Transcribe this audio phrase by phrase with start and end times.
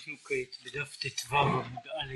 [0.00, 2.14] אנחנו כעת בדף ט"ו עמוד א'.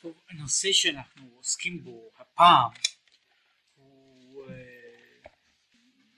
[0.00, 2.70] טוב, הנושא שאנחנו עוסקים בו הפעם
[3.74, 4.54] הוא אה,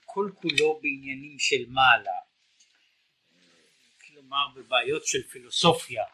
[0.05, 2.19] כל כולו בעניינים של מעלה,
[4.07, 6.05] כלומר בבעיות של פילוסופיה,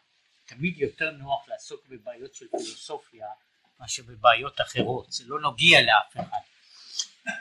[0.46, 3.26] תמיד יותר נוח לעסוק בבעיות של פילוסופיה
[3.80, 6.40] מאשר בבעיות אחרות, זה לא נוגע לאף אחד.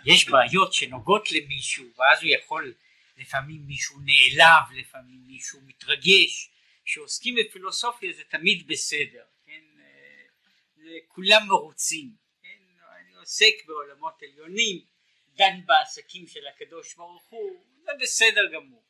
[0.06, 2.74] יש בעיות שנוגעות למישהו ואז הוא יכול
[3.20, 6.52] לפעמים מישהו נעלב, לפעמים מישהו מתרגש,
[6.86, 9.64] כשעוסקים בפילוסופיה זה תמיד בסדר, כן,
[10.76, 12.62] זה כולם מרוצים, כן,
[13.00, 14.86] אני עוסק בעולמות עליונים,
[15.28, 18.84] דן בעסקים של הקדוש ברוך הוא, זה בסדר גמור.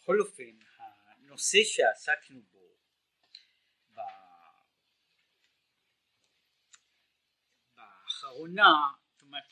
[0.00, 0.58] בכל אופן,
[1.06, 2.76] הנושא שעסקנו בו
[7.76, 8.72] באחרונה,
[9.12, 9.44] זאת אומרת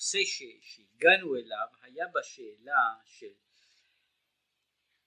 [0.00, 0.18] הנושא
[0.60, 3.32] שהגענו אליו היה בשאלה של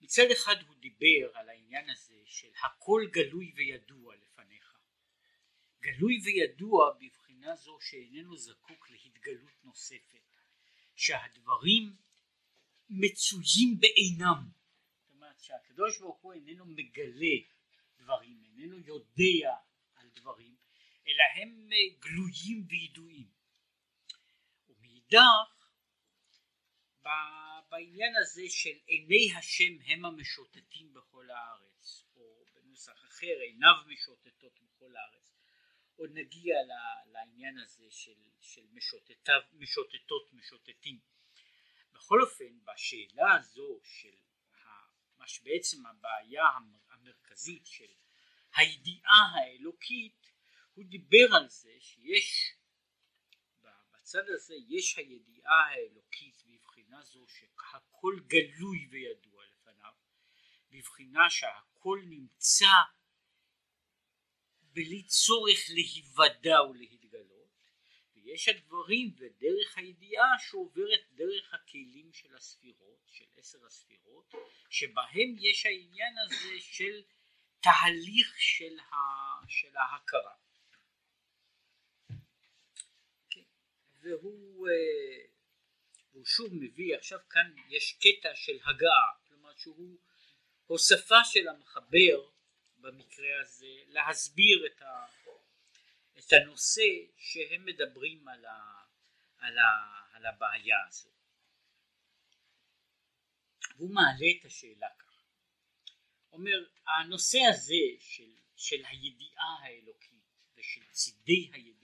[0.01, 4.77] מצד אחד הוא דיבר על העניין הזה של הכל גלוי וידוע לפניך.
[5.81, 10.37] גלוי וידוע בבחינה זו שאיננו זקוק להתגלות נוספת
[10.95, 11.95] שהדברים
[12.89, 14.49] מצויים בעינם.
[14.99, 17.37] זאת אומרת שהקדוש ברוך הוא איננו מגלה
[17.97, 19.55] דברים איננו יודע
[19.95, 20.55] על דברים
[21.07, 23.42] אלא הם גלויים וידועים
[25.13, 25.67] מאידך
[27.69, 34.95] בעניין הזה של עיני השם הם המשוטטים בכל הארץ או בנוסח אחר עיניו משוטטות בכל
[34.95, 35.33] הארץ.
[35.95, 36.55] עוד נגיע
[37.05, 40.99] לעניין הזה של, של משוטטיו, משוטטות משוטטים.
[41.91, 44.15] בכל אופן בשאלה הזו של
[45.17, 46.43] מה שבעצם הבעיה
[46.89, 47.93] המרכזית של
[48.55, 50.31] הידיעה האלוקית
[50.73, 52.52] הוא דיבר על זה שיש
[54.13, 59.93] בצד הזה יש הידיעה האלוקית בבחינה זו שהכל גלוי וידוע לפניו,
[60.71, 62.75] בבחינה שהכל נמצא
[64.61, 67.71] בלי צורך להיוודע ולהתגלות,
[68.15, 74.33] ויש הדברים ודרך הידיעה שעוברת דרך הכלים של הספירות, של עשר הספירות,
[74.69, 77.01] שבהם יש העניין הזה של
[77.59, 78.95] תהליך של, ה,
[79.47, 80.42] של ההכרה.
[84.03, 85.25] והוא אה,
[86.11, 89.99] הוא שוב מביא עכשיו כאן יש קטע של הגעה כלומר שהוא
[90.65, 92.29] הוספה של המחבר
[92.77, 95.05] במקרה הזה להסביר את, ה,
[96.19, 98.83] את הנושא שהם מדברים על, ה,
[99.37, 99.67] על, ה,
[100.11, 101.09] על הבעיה הזו.
[103.77, 105.23] והוא מעלה את השאלה כך.
[106.31, 110.23] אומר הנושא הזה של, של הידיעה האלוקית
[110.55, 111.82] ושל צידי הידיעה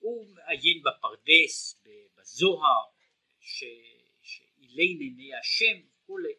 [0.00, 1.82] הוא מעיין בפרדס,
[2.16, 2.84] בזוהר,
[3.40, 6.34] שאילן עיני השם וכולי.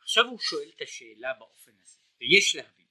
[0.00, 2.86] עכשיו הוא שואל את השאלה באופן הזה, ויש להבין,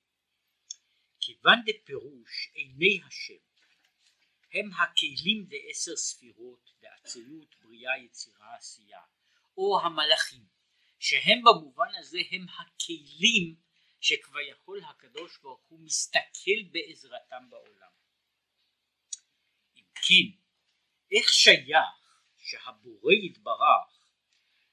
[1.20, 3.48] כיוון דפירוש עיני השם
[4.54, 9.02] הם הכלים דעשר ספירות, דאצילות, בריאה, יצירה, עשייה,
[9.58, 10.46] או המלאכים,
[11.00, 13.56] שהם במובן הזה הם הכלים
[14.02, 17.97] שכביכול הקדוש ברוך הוא מסתכל בעזרתם בעולם.
[20.08, 20.38] כן,
[21.12, 24.12] איך שייך שהבורא יתברך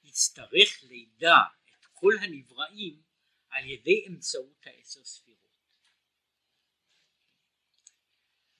[0.03, 1.35] יצטרך לידע
[1.69, 3.01] את כל הנבראים
[3.49, 5.45] על ידי אמצעות העשר ספירות.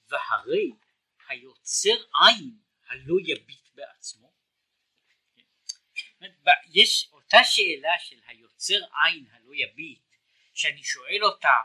[0.08, 0.72] והרי
[1.28, 4.34] היוצר עין הלא יביט בעצמו.
[6.74, 10.04] יש אותה שאלה של היוצר עין הלא יביט,
[10.54, 11.56] שאני שואל אותה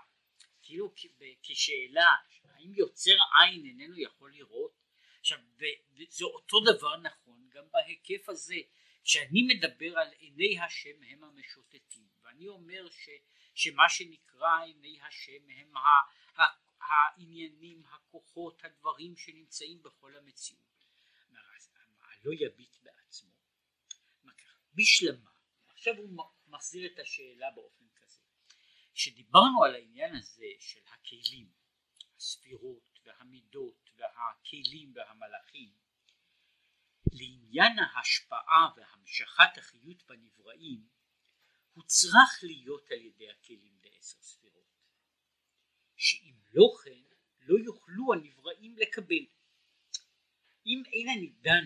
[0.62, 0.94] כאילו
[1.42, 2.10] כשאלה
[2.44, 4.80] האם יוצר עין איננו יכול לראות
[5.20, 5.38] עכשיו
[6.08, 8.56] זה אותו דבר נכון גם בהיקף הזה
[9.04, 13.08] כשאני מדבר על עיני השם הם המשוטטים ואני אומר ש,
[13.54, 15.80] שמה שנקרא עיני השם הם ה,
[16.40, 16.44] ה,
[16.80, 20.86] העניינים, הכוחות, הדברים שנמצאים בכל המציאות.
[22.24, 23.30] לא יביט בעצמו.
[24.74, 25.30] בשלמה,
[25.68, 28.20] עכשיו הוא מחזיר את השאלה באופן כזה.
[28.94, 31.52] כשדיברנו על העניין הזה של הכלים,
[32.16, 35.72] הספירות והמידות והכלים והמלאכים.
[37.12, 40.88] לעניין ההשפעה והמשכת החיות בנבראים
[41.72, 44.50] הוא צריך להיות על ידי הכלים בעשר ספירות
[45.96, 47.02] שאם לא כן
[47.40, 49.26] לא יוכלו הנבראים לקבל.
[50.66, 51.64] אם אין הנידן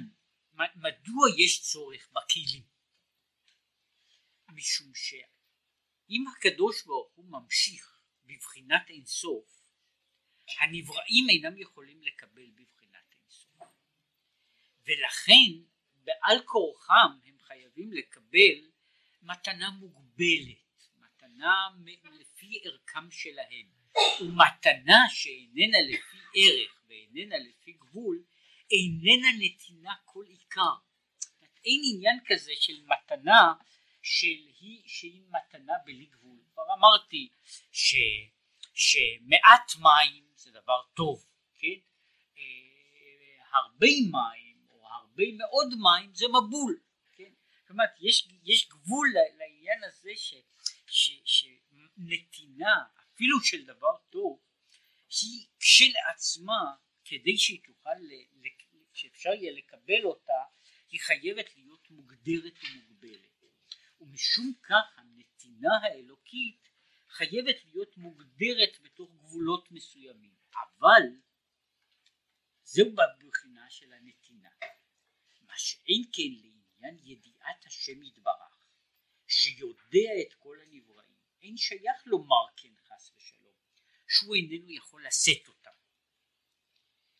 [0.74, 2.62] מדוע יש צורך בכלים?
[4.48, 9.63] משום שאם הקדוש ברוך הוא ממשיך בבחינת אינסוף
[10.60, 13.62] הנבראים אינם יכולים לקבל בבחינת אינסוף
[14.86, 15.64] ולכן
[15.94, 18.70] בעל כורחם הם חייבים לקבל
[19.22, 21.68] מתנה מוגבלת, מתנה
[22.20, 23.66] לפי ערכם שלהם,
[24.20, 28.24] ומתנה שאיננה לפי ערך ואיננה לפי גבול,
[28.70, 30.74] איננה נתינה כל עיקר.
[31.64, 33.54] אין עניין כזה של מתנה
[34.02, 34.26] של
[34.60, 36.38] היא, שהיא מתנה בלי גבול.
[36.52, 37.28] כבר אמרתי
[37.72, 37.94] ש,
[38.74, 41.26] שמעט מים זה דבר טוב,
[41.58, 41.78] כן?
[42.38, 46.80] אה, הרבה מים או הרבה מאוד מים זה מבול,
[47.12, 47.32] כן?
[47.60, 49.08] זאת אומרת יש, יש גבול
[49.38, 50.34] לעניין הזה ש,
[50.86, 54.40] ש, שנתינה אפילו של דבר טוב
[55.22, 56.74] היא כשלעצמה
[57.04, 57.90] כדי שהיא תוכל,
[58.92, 60.42] שאפשר יהיה לקבל אותה
[60.90, 63.42] היא חייבת להיות מוגדרת ומוגבלת
[64.00, 66.68] ומשום כך הנתינה האלוקית
[67.08, 71.02] חייבת להיות מוגדרת בתוך גבולות מסוימים אבל
[72.62, 74.50] זהו בבחינה של הנתינה.
[75.40, 78.58] מה שאין כן לעניין ידיעת השם יתברך
[79.26, 83.54] שיודע את כל הנבראים אין שייך לומר כן חס ושלום
[84.08, 85.70] שהוא איננו יכול לשאת אותם.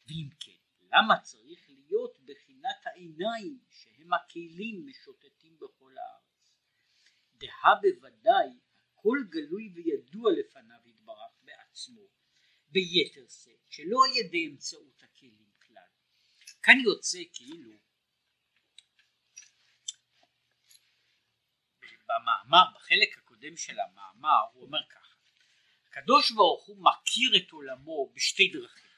[0.07, 6.25] ואם כן למה צריך להיות בחינת העיניים שהם הכלים משוטטים בכל הארץ?
[7.35, 8.59] דהה בוודאי
[9.05, 10.74] הכל גלוי וידוע לפניו
[12.75, 15.91] ביתר שאת שלא על ידי אמצעות הכלים כלל.
[16.63, 17.71] כאן יוצא כאילו
[22.07, 25.15] במאמר בחלק הקודם של המאמר הוא אומר ככה
[25.89, 28.91] הקדוש ברוך הוא מכיר את עולמו בשתי דרכים.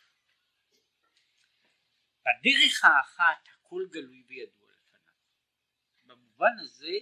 [2.20, 5.14] בדרך האחת הכל גלוי וידוע לפניו.
[6.04, 6.92] במובן הזה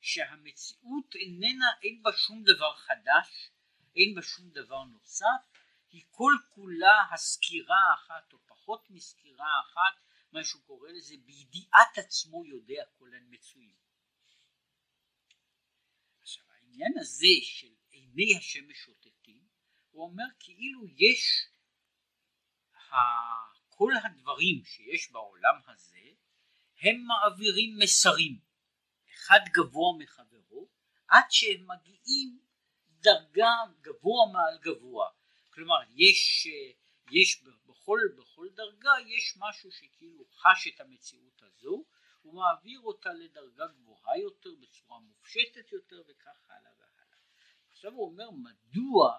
[0.00, 3.50] שהמציאות איננה אין בה שום דבר חדש
[3.96, 5.49] אין בה שום דבר נוסף
[5.90, 10.00] היא כל כולה הסקירה האחת או פחות מסקירה אחת
[10.32, 13.76] מה שהוא קורא לזה בידיעת עצמו יודע כל המצויים.
[16.20, 19.48] עכשיו העניין הזה של עיני השם משוטטים
[19.90, 21.48] הוא אומר כאילו יש
[23.68, 26.08] כל הדברים שיש בעולם הזה
[26.80, 28.40] הם מעבירים מסרים.
[29.14, 30.68] אחד גבוה מחברו
[31.08, 32.38] עד שהם מגיעים
[32.88, 35.19] דרגה גבוה מעל גבוה
[35.60, 36.46] כלומר יש,
[37.10, 41.84] יש בכל, בכל דרגה יש משהו שכאילו חש את המציאות הזו
[42.22, 47.04] הוא מעביר אותה לדרגה גבוהה יותר בצורה מופשטת יותר וכך הלאה והלאה
[47.70, 49.18] עכשיו הוא אומר מדוע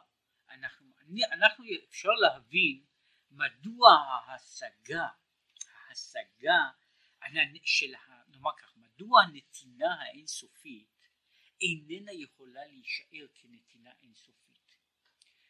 [0.50, 0.94] אנחנו,
[1.32, 2.86] אנחנו אפשר להבין
[3.32, 5.08] מדוע ההשגה,
[5.88, 6.70] ההשגה
[7.64, 7.94] של,
[8.28, 11.08] נאמר כך, מדוע הנתינה האינסופית
[11.62, 14.52] איננה יכולה להישאר כנתינה אינסופית?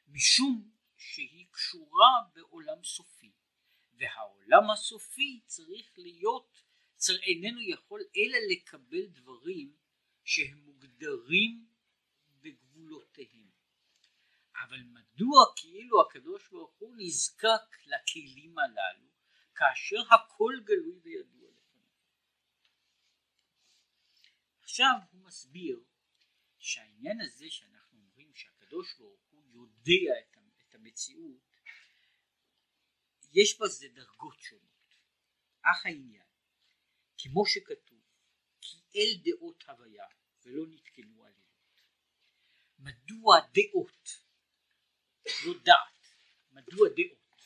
[0.08, 3.32] משום שהיא קשורה בעולם סופי,
[3.94, 6.64] והעולם הסופי צריך להיות,
[6.96, 9.76] צריך, איננו יכול אלא לקבל דברים
[10.24, 11.68] שהם מוגדרים
[12.42, 13.50] בגבולותיהם.
[14.56, 19.08] אבל מדוע כאילו הקדוש ברוך הוא נזקק לכלים הללו
[19.56, 21.90] כאשר הכל גלוי וידוע לפניו.
[24.64, 25.84] עכשיו הוא מסביר
[26.60, 30.31] שהעניין הזה שאנחנו אומרים שהקדוש ברוך הוא יודע את
[30.82, 31.52] המציאות
[33.34, 34.96] יש בזה דרגות שונות
[35.62, 36.28] אך העניין
[37.18, 38.02] כמו שכתוב
[38.62, 40.06] כי אל דעות הוויה
[40.44, 41.82] ולא נתקנו עלילות
[42.80, 44.32] מדוע דעות
[45.46, 46.02] לא דעת.
[46.52, 47.42] מדוע דעות?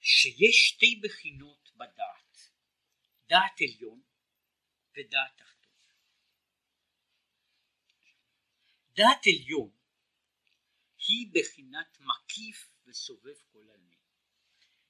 [0.00, 2.50] שיש שתי בחינות בדעת,
[3.26, 4.02] דעת עליון
[4.96, 5.72] ודעת תחתון.
[8.92, 9.79] דעת עליון
[11.10, 13.98] היא בחינת מקיף וסובב כל עלמין.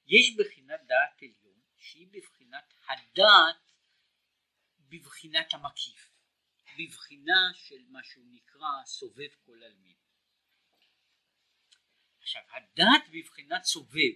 [0.05, 3.71] יש בחינת דעת עליון שהיא בבחינת הדעת
[4.79, 6.11] בבחינת המקיף,
[6.77, 9.97] בבחינה של מה שהוא נקרא סובב כל עלמין.
[12.19, 14.13] עכשיו הדת בבחינת סובב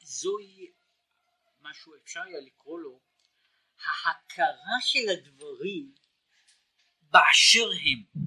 [0.00, 0.72] זוהי
[1.60, 3.00] משהו אפשר היה לקרוא לו
[3.84, 5.94] ההכרה של הדברים
[7.10, 8.24] באשר הם.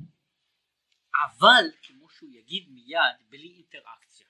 [1.26, 4.28] אבל כמו שהוא יגיד מיד בלי אינטראקציה.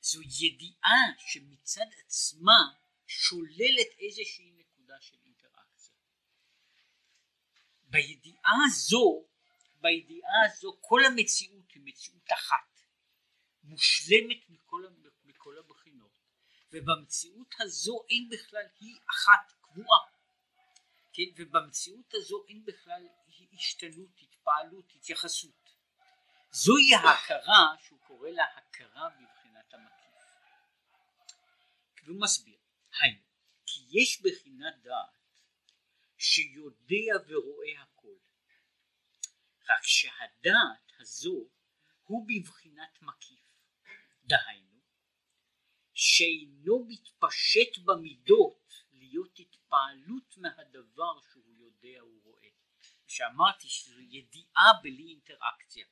[0.00, 2.74] זו ידיעה שמצד עצמה
[3.06, 5.16] שוללת איזושהי נקודה של
[7.96, 9.26] בידיעה הזו,
[9.80, 12.80] בידיעה הזו כל המציאות היא מציאות אחת,
[13.62, 14.86] מושלמת מכל,
[15.24, 16.10] מכל הבחינות,
[16.72, 20.00] ובמציאות הזו אין בכלל היא אחת קבועה,
[21.16, 21.22] כן?
[21.36, 23.08] ובמציאות הזו אין בכלל
[23.52, 25.70] השתנות, התפעלות, התייחסות,
[26.50, 30.14] זוהי ההכרה שהוא קורא לה הכרה בבחינת המקיף.
[32.04, 32.58] והוא מסביר,
[33.00, 33.22] היינו,
[33.66, 35.40] כי יש בחינת דעת
[36.18, 38.16] שיודע ורואה הכל,
[39.68, 41.48] רק שהדעת הזו
[42.04, 43.44] הוא בבחינת מקיף,
[44.24, 44.80] דהיינו,
[45.94, 48.85] שאינו מתפשט במידות
[49.16, 52.48] להיות התפעלות מהדבר שהוא יודע ורואה.
[53.06, 55.86] שאמרתי שזו ידיעה בלי אינטראקציה.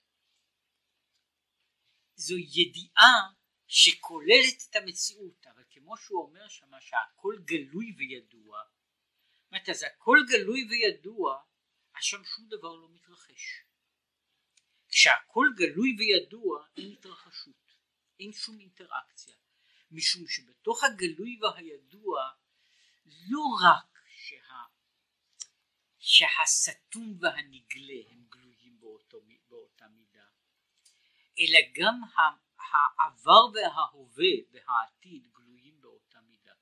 [2.15, 3.33] זו ידיעה
[3.67, 8.59] שכוללת את המציאות, אבל כמו שהוא אומר שמה שהכל גלוי וידוע,
[9.43, 11.43] זאת אומרת אז הכל גלוי וידוע,
[11.95, 13.65] אז שם שום דבר לא מתרחש.
[14.89, 17.73] כשהכל גלוי וידוע אין התרחשות,
[18.21, 19.37] אין שום אינטראקציה,
[19.91, 22.31] משום שבתוך הגלוי והידוע
[23.07, 24.63] לא רק שה,
[25.99, 30.27] שהסתום והנגלה הם גלויים באותו, באותה מידה,
[31.39, 32.01] אלא גם
[32.59, 36.53] העבר וההווה והעתיד גלויים באותה מידה.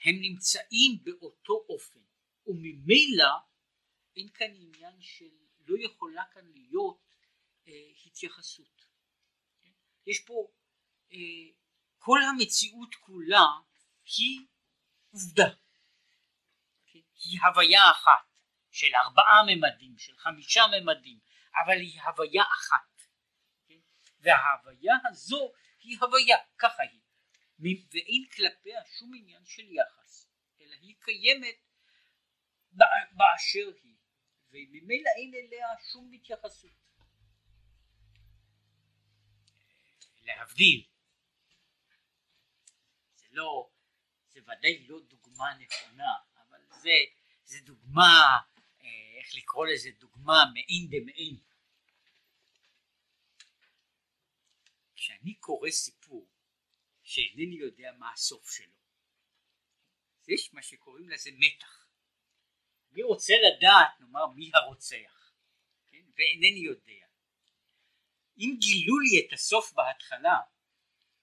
[0.00, 2.00] הם נמצאים באותו אופן,
[2.46, 3.32] וממילא
[4.16, 5.30] אין כאן עניין של
[5.66, 7.16] לא יכולה כאן להיות
[7.68, 8.86] אה, התייחסות.
[9.62, 9.70] כן?
[10.06, 10.48] יש פה
[11.12, 11.18] אה,
[11.98, 13.46] כל המציאות כולה
[14.04, 14.46] היא
[15.12, 15.54] עובדה?
[17.24, 18.38] היא הוויה אחת
[18.70, 21.18] של ארבעה ממדים, של חמישה ממדים,
[21.64, 22.96] אבל היא הוויה אחת.
[24.20, 27.00] וההוויה הזו היא הוויה, ככה היא,
[27.90, 30.28] ואין כלפיה שום עניין של יחס,
[30.60, 31.56] אלא היא קיימת
[33.12, 33.96] באשר היא,
[34.50, 36.86] וממילא אין אליה שום התייחסות.
[40.22, 40.86] להבדיל,
[43.14, 43.70] זה לא,
[44.36, 46.90] זה ודאי לא דוגמה נכונה, אבל זה,
[47.44, 48.38] זה דוגמה,
[48.82, 51.36] אה, איך לקרוא לזה, דוגמה מעין דמעין.
[54.94, 56.28] כשאני קורא סיפור
[57.02, 58.72] שאינני יודע מה הסוף שלו,
[60.28, 61.88] יש מה שקוראים לזה מתח.
[62.92, 65.32] אני רוצה לדעת, נאמר, מי הרוצח,
[65.86, 66.04] כן?
[66.16, 67.06] ואינני יודע.
[68.38, 70.38] אם גילו לי את הסוף בהתחלה,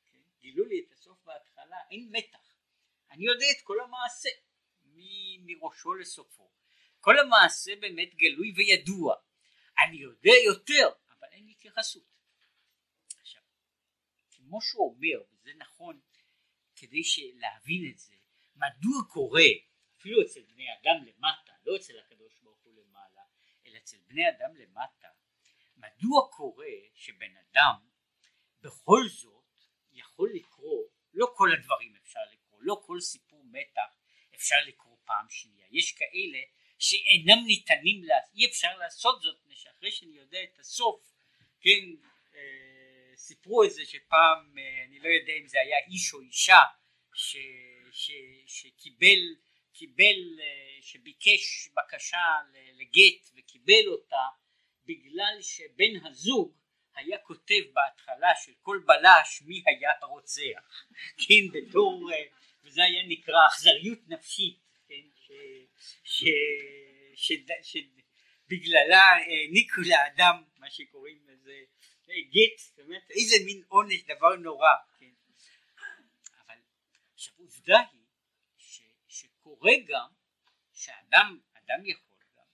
[0.05, 0.21] כן?
[0.39, 2.42] גילו לי את הסוף בהתחלה, אין מתח.
[3.13, 4.29] אני יודע את כל המעשה,
[5.45, 6.51] מראשו לסופו.
[6.99, 9.15] כל המעשה באמת גלוי וידוע.
[9.85, 12.03] אני יודע יותר, אבל אין התייחסות.
[13.19, 13.41] עכשיו,
[14.31, 15.99] כמו שהוא אומר, וזה נכון
[16.75, 17.01] כדי
[17.35, 18.13] להבין את זה,
[18.55, 19.49] מדוע קורה,
[19.97, 23.21] אפילו אצל בני אדם למטה, לא אצל הקדוש ברוך הוא למעלה,
[23.65, 25.07] אלא אצל בני אדם למטה,
[25.77, 27.75] מדוע קורה שבן אדם
[28.61, 29.43] בכל זאת
[29.91, 31.95] יכול לקרוא, לא כל הדברים
[32.63, 34.03] לא כל סיפור מתח
[34.35, 36.39] אפשר לקרוא פעם שנייה, יש כאלה
[36.79, 38.03] שאינם ניתנים,
[38.35, 41.13] אי אפשר לעשות זאת, מפני שאחרי שאני יודע את הסוף,
[41.61, 41.85] כן,
[42.35, 46.59] אה, סיפרו את זה שפעם, אה, אני לא יודע אם זה היה איש או אישה,
[47.13, 47.37] ש,
[47.91, 48.11] ש,
[48.47, 49.19] שקיבל,
[49.73, 52.25] קיבל, אה, שביקש בקשה
[52.73, 54.25] לגט וקיבל אותה,
[54.85, 56.57] בגלל שבן הזוג
[56.95, 60.85] היה כותב בהתחלה של כל בלש מי היה הרוצח,
[61.27, 62.23] כן, בתור, אה,
[62.63, 65.03] וזה היה נקרא אכזריות נפשית, כן,
[67.63, 71.63] שבגללה העניקו לאדם מה שקוראים לזה
[72.09, 75.11] אה, גט, זאת אומרת איזה מין עונש, דבר נורא, כן.
[76.39, 76.55] אבל
[77.13, 78.05] עכשיו עובדה היא
[78.57, 80.09] ש, שקורה גם
[80.73, 82.45] שאדם, אדם יכול גם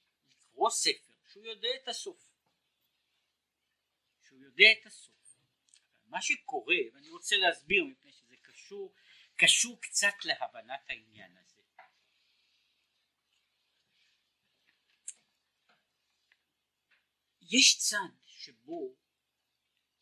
[0.42, 2.30] לקרוא ספר שהוא יודע את הסוף.
[4.28, 5.16] שהוא יודע את הסוף.
[6.06, 8.94] מה שקורה, ואני רוצה להסביר מפני שזה קשור,
[9.40, 11.62] קשור קצת להבנת העניין הזה.
[17.42, 18.96] יש צד שבו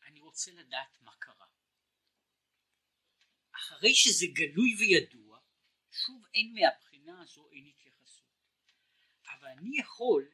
[0.02, 1.48] אני רוצה לדעת מה קרה.
[3.52, 5.40] אחרי שזה גלוי וידוע,
[5.92, 8.28] שוב אין מהבחינה הזו אין התייחסות.
[9.26, 10.32] אבל אני יכול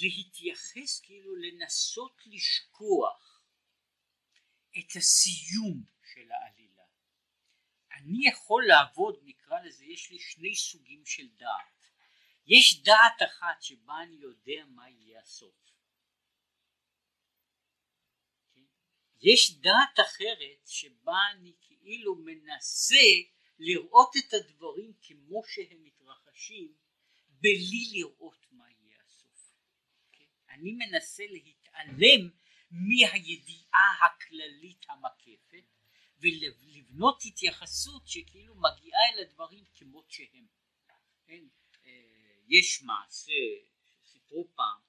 [0.00, 3.42] להתייחס כאילו לנסות לשכוח
[4.78, 6.65] את הסיום של העלילה.
[8.06, 11.86] אני יכול לעבוד, נקרא לזה, יש לי שני סוגים של דעת.
[12.46, 15.54] יש דעת אחת שבה אני יודע מה יהיה הסוף.
[19.20, 23.06] יש דעת אחרת שבה אני כאילו מנסה
[23.58, 26.74] לראות את הדברים כמו שהם מתרחשים
[27.28, 28.76] בלי לראות מה יהיה.
[30.56, 32.30] אני מנסה להתעלם
[32.70, 35.75] מהידיעה הכללית המקפת
[36.18, 40.46] ולבנות התייחסות שכאילו מגיעה אל הדברים כמות שהם.
[41.26, 41.44] כן?
[41.84, 41.90] אה,
[42.48, 43.32] יש מעשה
[44.02, 44.80] שסיפרו פעם,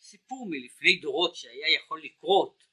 [0.00, 2.64] סיפור מלפני דורות שהיה יכול לקרות,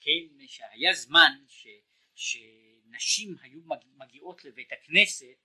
[0.00, 1.66] כן, שהיה זמן ש,
[2.14, 3.60] שנשים היו
[3.96, 5.36] מגיעות לבית הכנסת,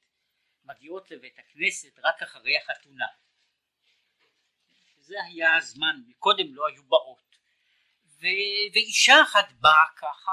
[0.64, 3.06] מגיעות לבית הכנסת רק אחרי החתונה.
[4.98, 7.38] זה היה הזמן, קודם לא היו באות.
[8.06, 8.26] ו,
[8.74, 10.32] ואישה אחת באה ככה,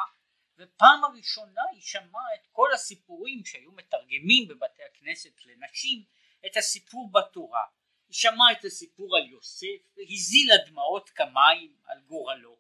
[0.59, 6.05] ופעם הראשונה היא שמעה את כל הסיפורים שהיו מתרגמים בבתי הכנסת לנשים,
[6.47, 7.65] את הסיפור בתורה.
[8.09, 12.57] היא שמעה את הסיפור על יוסף והזילה דמעות כמים על גורלו.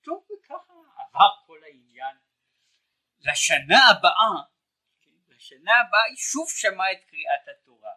[0.00, 2.16] טוב וככה עבר כל העניין.
[3.20, 4.42] לשנה הבאה,
[5.02, 7.90] כן, לשנה הבאה היא שוב שמעה את קריאת התורה.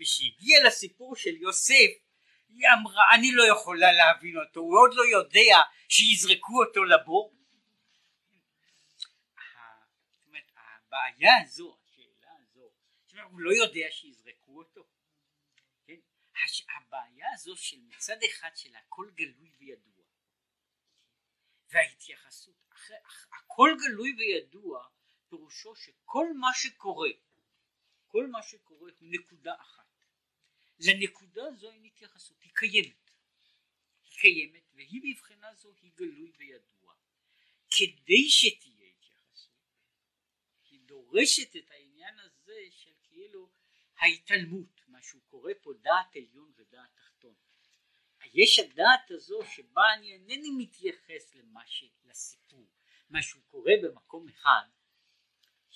[0.00, 1.90] וכשהגיעה לסיפור של יוסף
[2.48, 5.56] היא אמרה אני לא יכולה להבין אותו, הוא עוד לא יודע
[5.88, 7.36] שיזרקו אותו לבור.
[10.86, 12.72] הבעיה הזו, השאלה הזו,
[13.30, 14.86] הוא לא יודע שיזרקו אותו.
[16.76, 20.04] הבעיה הזו של מצד אחד של הכל גלוי וידוע
[21.68, 22.96] וההתייחסות אחרי,
[23.32, 24.88] הכל גלוי וידוע
[25.28, 27.08] פירושו שכל מה שקורה
[28.06, 30.04] כל מה שקורה הוא נקודה אחת.
[30.78, 33.10] לנקודה זו אין התייחסות היא קיימת.
[34.04, 36.94] היא קיימת והיא מבחינה זו היא גלוי וידוע.
[37.70, 38.75] כדי שתהיה
[40.86, 43.50] דורשת את העניין הזה של כאילו
[43.98, 47.34] ההתעלמות מה שהוא קורא פה דעת עליון ודעת תחתון.
[48.34, 51.84] יש הדעת הזו שבה אני אינני מתייחס למה ש...
[52.04, 52.66] לסיפור,
[53.10, 54.64] מה שהוא קורא במקום אחד,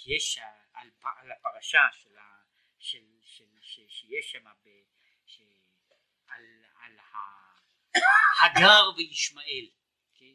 [0.07, 0.39] יש
[0.73, 2.43] על, על הפרשה של, ה,
[2.79, 4.69] של, של, של שיש שם ב,
[5.27, 5.41] ש,
[6.27, 6.99] על, על
[8.45, 9.71] הגר וישמעאל,
[10.15, 10.35] כן?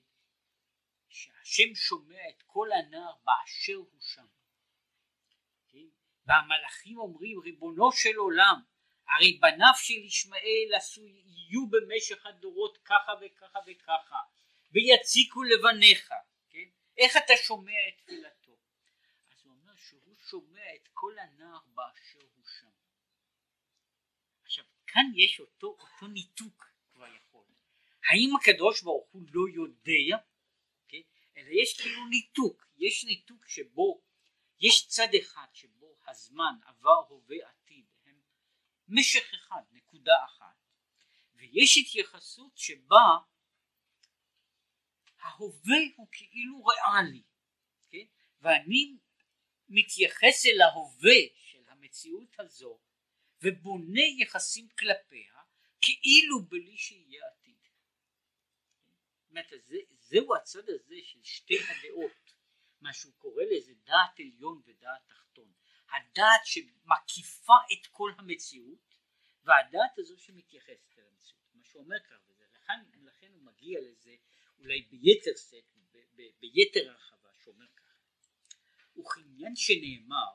[1.10, 4.26] שהשם שומע את כל הנער באשר הוא שם?
[6.28, 8.62] והמלאכים אומרים ריבונו של עולם
[9.08, 14.20] הרי בניו של ישמעאל עשו יהיו במשך הדורות ככה וככה וככה
[14.72, 16.10] ויציקו לבניך
[16.50, 16.70] כן?
[16.98, 18.58] איך אתה שומע את תפילתו
[19.32, 22.70] אז הוא אומר שהוא שומע את כל הנער באשר הוא שם
[24.44, 27.46] עכשיו כאן יש אותו, אותו ניתוק כבר יכול
[28.10, 30.18] האם הקדוש ברוך הוא לא יודע
[30.88, 31.02] כן?
[31.38, 34.02] אלא יש כאילו ניתוק יש ניתוק שבו
[34.60, 35.75] יש צד אחד שבו
[36.08, 37.86] הזמן עבר הווה עתיד
[38.88, 40.56] משך אחד, נקודה אחת,
[41.34, 43.18] ויש התייחסות שבה
[45.20, 47.24] ההווה הוא כאילו ריאלי,
[47.90, 48.06] כן?
[48.40, 48.98] ואני
[49.70, 52.80] מתייחס אל ההווה של המציאות הזו
[53.42, 55.34] ובונה יחסים כלפיה
[55.82, 57.56] כאילו בלי שיהיה עתיד.
[59.30, 62.34] זאת זה, זהו הצד הזה של שתי הדעות,
[62.82, 65.54] מה שהוא קורא לזה דעת עליון ודעת תחתון.
[65.96, 68.96] הדעת שמקיפה את כל המציאות
[69.44, 71.44] והדעת הזו שמתייחסת אל המציאות.
[71.54, 72.46] מה שאומר כך וזה
[73.06, 74.16] לכן, הוא מגיע לזה
[74.60, 75.54] אולי ביתר סט
[75.92, 78.06] ב, ב, ביתר הרחבה שאומר ככה
[78.98, 80.32] וכעניין שנאמר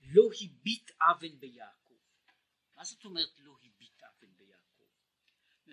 [0.00, 1.98] לא הביט אבן ביעקב.
[2.74, 4.84] מה זאת אומרת לא הביט אבן ביעקב?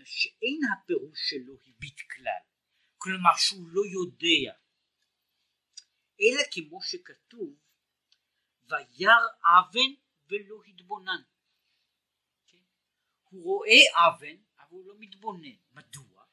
[0.06, 2.44] שאין הפירוש שלא הביט כלל.
[2.98, 4.54] כלומר שהוא לא יודע.
[6.22, 7.56] אלא כמו שכתוב
[8.70, 9.14] וירא
[9.60, 9.94] אבן
[10.28, 11.22] ולא התבונן.
[12.48, 12.64] כן?
[13.30, 15.56] הוא רואה אבן אבל הוא לא מתבונן.
[15.72, 16.26] מדוע?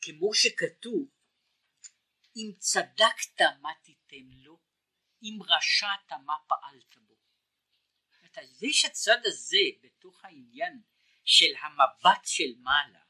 [0.00, 1.08] כמו שכתוב
[2.36, 4.60] אם צדקת מה תיתן לו
[5.22, 7.14] אם רשעת מה פעלת בו.
[8.36, 10.82] אז יש הצד הזה בתוך העניין
[11.24, 13.04] של המבט של מעלה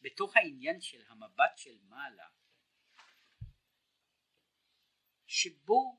[0.00, 2.28] בתוך העניין של המבט של מעלה
[5.36, 5.98] שבו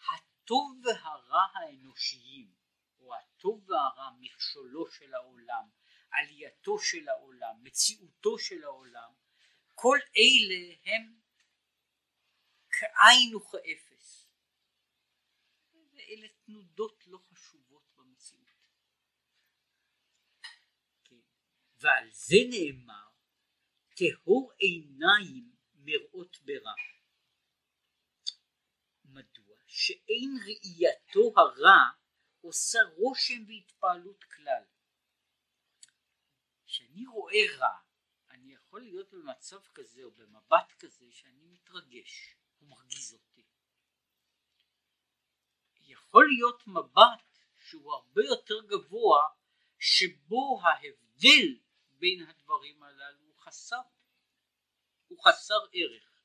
[0.00, 2.54] הטוב והרע האנושיים
[2.98, 5.68] או הטוב והרע מכשולו של העולם
[6.10, 9.12] עלייתו של העולם מציאותו של העולם
[9.74, 11.20] כל אלה הם
[12.70, 14.28] כאין וכאפס
[15.92, 18.46] ואלה תנודות לא חשובות במציאות
[21.04, 21.20] כן.
[21.78, 23.08] ועל זה נאמר
[23.96, 26.95] טהור עיניים מראות ברע?
[29.78, 31.90] שאין ראייתו הרע
[32.40, 34.62] עושה רושם והתפעלות כלל.
[36.66, 37.78] כשאני רואה רע,
[38.30, 43.44] אני יכול להיות במצב כזה או במבט כזה שאני מתרגש, הוא מרגיז אותי.
[45.80, 49.20] יכול להיות מבט שהוא הרבה יותר גבוה,
[49.78, 51.58] שבו ההבדל
[51.90, 53.82] בין הדברים הללו הוא חסר,
[55.08, 56.22] הוא חסר ערך.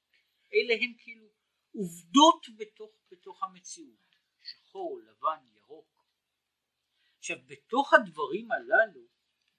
[0.53, 1.40] אלה הם כאילו
[1.71, 6.05] עובדות בתוך, בתוך המציאות, שחור, לבן, ירוק,
[7.17, 9.07] עכשיו בתוך הדברים הללו,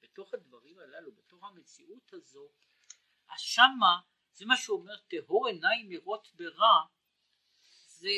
[0.01, 2.49] בתוך הדברים הללו, בתוך המציאות הזו,
[3.29, 4.01] אז שמה
[4.33, 6.87] זה מה שאומר טהור עיניים מראות ברע,
[7.87, 8.11] זה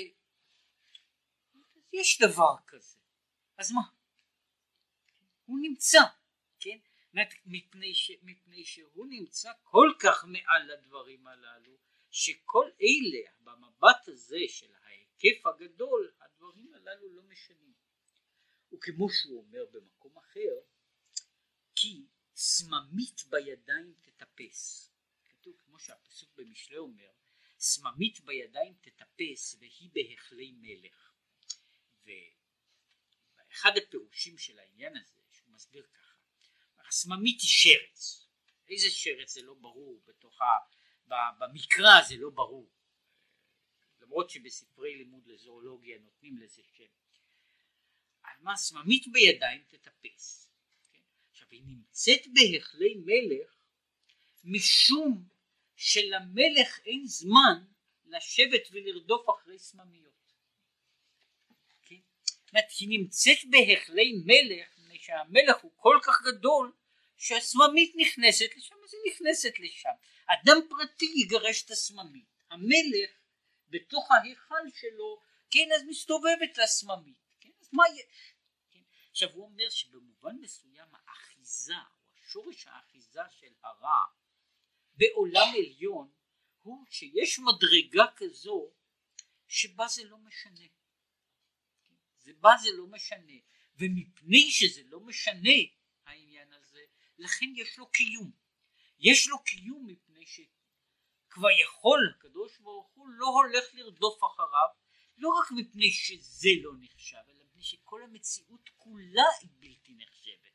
[1.93, 2.99] יש דבר כזה,
[3.59, 3.83] אז מה?
[5.45, 6.01] הוא נמצא,
[6.59, 6.79] כן?
[7.47, 11.77] מפני, ש, מפני שהוא נמצא כל כך מעל הדברים הללו,
[12.15, 17.75] שכל אלה במבט הזה של ההיקף הגדול, הדברים הללו לא משנים.
[18.73, 20.61] וכמו שהוא אומר במקום אחר,
[21.75, 24.93] כי סממית בידיים תטפס.
[25.25, 27.11] כתוב כמו שהפסוק במשלי אומר,
[27.59, 31.13] סממית בידיים תטפס והיא בהחלי מלך.
[32.05, 36.17] ואחד הפירושים של העניין הזה, שהוא מסביר ככה,
[36.89, 38.29] הסממית היא שרץ.
[38.69, 40.45] איזה שרץ זה לא ברור בתוך ה...
[41.39, 42.71] במקרא זה לא ברור.
[44.01, 46.85] למרות שבספרי לימוד לזואולוגיה נותנים לזה שם.
[48.23, 50.53] על מה סממית בידיים תטפס.
[50.93, 51.01] כן?
[51.31, 53.57] עכשיו היא נמצאת בהחלי מלך
[54.45, 55.29] משום
[55.77, 57.65] שלמלך אין זמן
[58.05, 60.33] לשבת ולרדוף אחרי סממיות.
[61.83, 62.01] כן?
[62.23, 66.73] זאת אומרת היא נמצאת בהחלי מלך מפני שהמלך הוא כל כך גדול
[67.25, 69.91] שהסממית נכנסת לשם אז היא נכנסת לשם.
[70.27, 72.27] אדם פרטי יגרש את הסממית.
[72.51, 73.11] המלך
[73.69, 77.19] בתוך ההיכל שלו כן אז מסתובבת לסממית.
[77.41, 77.51] כן?
[77.61, 78.05] אז מה יהיה?
[78.71, 78.81] כן?
[79.11, 84.03] עכשיו הוא אומר שבמובן מסוים האחיזה או השורש האחיזה של הרע
[84.95, 86.13] בעולם עליון
[86.63, 88.71] הוא שיש מדרגה כזו
[89.49, 90.67] שבה זה לא משנה.
[92.19, 93.39] זה בה זה לא משנה.
[93.79, 95.59] ומפני שזה לא משנה
[97.19, 98.31] לכן יש לו קיום.
[98.99, 104.69] יש לו קיום מפני שכבר יכול הקדוש ברוך הוא לא הולך לרדוף אחריו,
[105.17, 110.53] לא רק מפני שזה לא נחשב, אלא מפני שכל המציאות כולה היא בלתי נחשבת.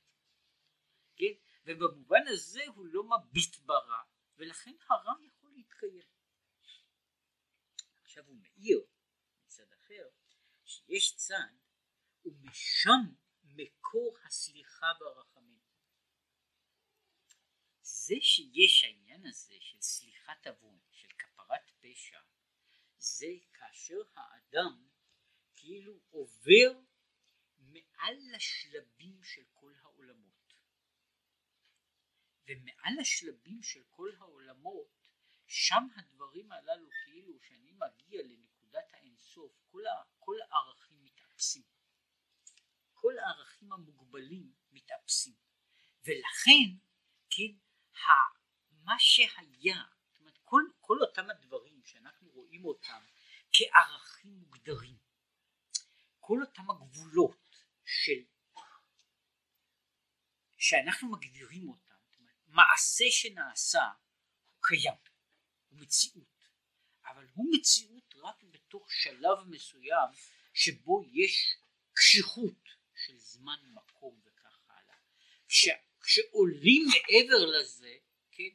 [1.15, 1.33] כן?
[1.65, 4.01] ובמובן הזה הוא לא מביט ברע,
[4.37, 6.07] ולכן הרע יכול להתקיים.
[8.03, 8.79] עכשיו הוא מאיר
[9.45, 10.09] מצד אחר
[10.65, 11.55] שיש צד
[12.25, 13.01] ומשם
[13.43, 15.28] מקור הסליחה והרחמים.
[18.09, 22.19] זה שיש העניין הזה של סליחת עוון, של כפרת פשע,
[22.97, 24.87] זה כאשר האדם
[25.55, 26.79] כאילו עובר
[27.57, 30.53] מעל לשלבים של כל העולמות.
[32.47, 34.87] ומעל השלבים של כל העולמות,
[35.47, 41.63] שם הדברים הללו כאילו שאני מגיע לנקודת האינסוף, כל, ה, כל הערכים מתאפסים.
[42.93, 45.35] כל הערכים המוגבלים מתאפסים.
[46.03, 46.69] ולכן,
[47.29, 47.68] כן,
[48.83, 53.01] מה שהיה, זאת אומרת, כל, כל אותם הדברים שאנחנו רואים אותם
[53.53, 54.97] כערכים מוגדרים,
[56.19, 58.23] כל אותם הגבולות של,
[60.57, 61.95] שאנחנו מגדירים אותם,
[62.47, 63.83] מעשה שנעשה
[64.49, 64.93] הוא קיים,
[65.69, 66.49] הוא מציאות,
[67.05, 70.09] אבל הוא מציאות רק בתוך שלב מסוים
[70.53, 71.57] שבו יש
[71.93, 72.63] קשיחות
[72.95, 74.95] של זמן, מקום וכך הלאה.
[76.01, 77.95] כש, כשעולים מעבר לזה,
[78.31, 78.49] כן,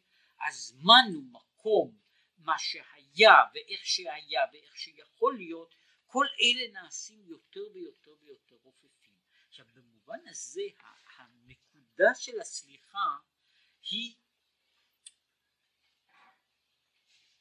[0.49, 1.99] הזמן ומקום,
[2.39, 5.75] מה שהיה ואיך שהיה ואיך שיכול להיות,
[6.07, 9.17] כל אלה נעשים יותר ויותר ויותר רופפים.
[9.49, 10.63] עכשיו במובן הזה
[11.17, 13.17] הנקודה של הסליחה
[13.91, 14.15] היא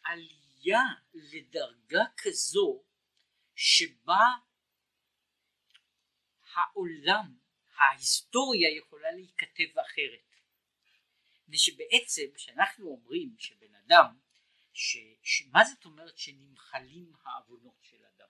[0.04, 0.82] עלייה
[1.14, 2.84] לדרגה כזו
[3.56, 4.26] שבה
[6.54, 7.38] העולם,
[7.92, 10.34] ההיסטוריה יכולה להיכתב אחרת.
[11.44, 14.06] מפני שבעצם כשאנחנו אומרים שבן אדם,
[14.74, 18.28] ש, שמה זאת אומרת שנמחלים העוונות של אדם?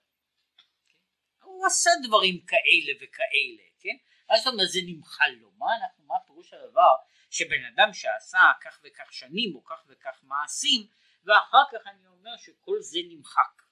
[0.88, 0.94] כן?
[1.42, 3.96] הוא עשה דברים כאלה וכאלה, כן?
[4.30, 5.50] מה זאת אומרת זה נמחל לו?
[5.50, 6.94] מה, אנחנו, מה פירוש הדבר
[7.30, 10.86] שבן אדם שעשה כך וכך שנים או כך וכך מעשים
[11.24, 13.62] ואחר כך אני אומר שכל זה נמחק.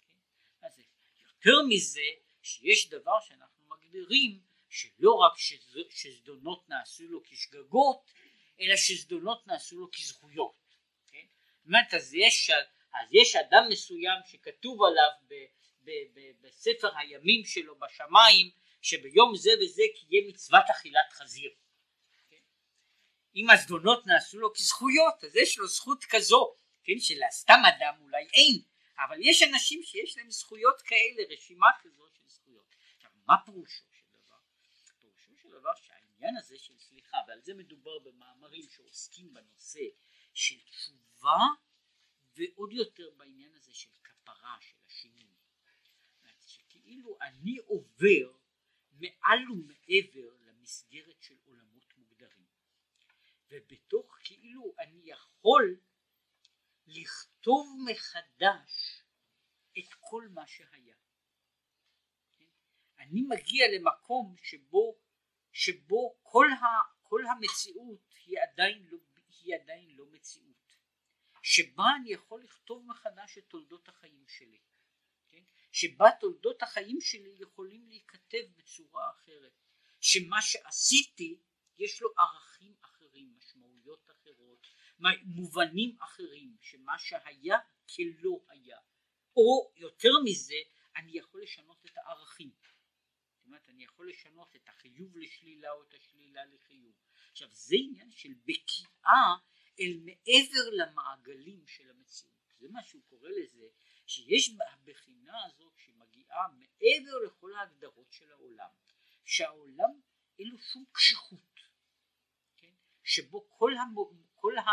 [0.00, 0.66] כן?
[0.66, 0.80] אז
[1.24, 2.08] יותר מזה
[2.42, 4.40] שיש דבר שאנחנו מגדירים
[4.70, 5.32] שלא רק
[5.90, 8.12] שזדונות נעשו לו כשגגות
[8.60, 10.76] אלא שזדונות נעשו לו כזכויות.
[11.06, 11.26] כן?
[11.56, 12.50] זאת אומרת אז יש,
[12.94, 15.34] אז יש אדם מסוים שכתוב עליו ב,
[15.84, 18.50] ב, ב, בספר הימים שלו בשמיים
[18.82, 21.50] שביום זה וזה קיים מצוות אכילת חזיר.
[23.36, 26.54] אם הזדונות נעשו לו כזכויות אז יש לו זכות כזו
[26.84, 28.62] כן שלסתם אדם אולי אין
[28.98, 33.89] אבל יש אנשים שיש להם זכויות כאלה רשימה כזו של זכויות עכשיו מה פירושו
[36.20, 39.84] דבר שהעניין הזה של סליחה ועל זה מדובר במאמרים שעוסקים בנושא
[40.34, 41.38] של תשובה
[42.36, 45.30] ועוד יותר בעניין הזה של כפרה של השינוי
[46.46, 48.38] שכאילו אני עובר
[48.92, 52.46] מעל ומעבר למסגרת של עולמות מוגדרים
[53.48, 55.80] ובתוך כאילו אני יכול
[56.86, 59.02] לכתוב מחדש
[59.78, 60.96] את כל מה שהיה.
[62.98, 64.99] אני מגיע למקום שבו,
[65.52, 66.64] שבו כל, ה,
[67.02, 70.76] כל המציאות היא עדיין, לא, היא עדיין לא מציאות,
[71.42, 74.60] שבה אני יכול לכתוב מחדש את תולדות החיים שלי,
[75.28, 75.42] כן?
[75.72, 79.52] שבה תולדות החיים שלי יכולים להיכתב בצורה אחרת,
[80.00, 81.38] שמה שעשיתי
[81.78, 84.66] יש לו ערכים אחרים, משמעויות אחרות,
[85.22, 87.58] מובנים אחרים, שמה שהיה
[87.96, 88.78] כלא היה,
[89.36, 90.54] או יותר מזה
[90.96, 92.50] אני יכול לשנות את הערכים,
[93.50, 96.94] אומרת אני יכול לשנות את החיוב לשלילה או את השלילה לחיוב,
[97.30, 99.34] עכשיו זה עניין של בקיאה
[99.80, 103.68] אל מעבר למעגלים של המציאות, זה מה שהוא קורא לזה,
[104.06, 108.70] שיש הבחינה הזאת שמגיעה מעבר לכל ההגדרות של העולם,
[109.24, 110.00] שהעולם
[110.38, 111.60] אין לו שום קשיחות,
[112.56, 112.72] כן?
[113.04, 114.70] שבו כל, המו, כל, ה,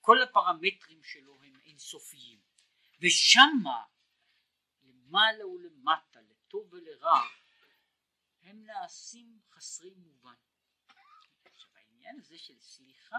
[0.00, 2.40] כל הפרמטרים שלו הם אינסופיים,
[3.00, 3.84] ושמה
[4.82, 7.20] למעלה ולמטה, לטוב ולרע,
[8.46, 10.34] הם נעשים חסרי מובן.
[11.44, 13.18] עכשיו העניין הזה של סליחה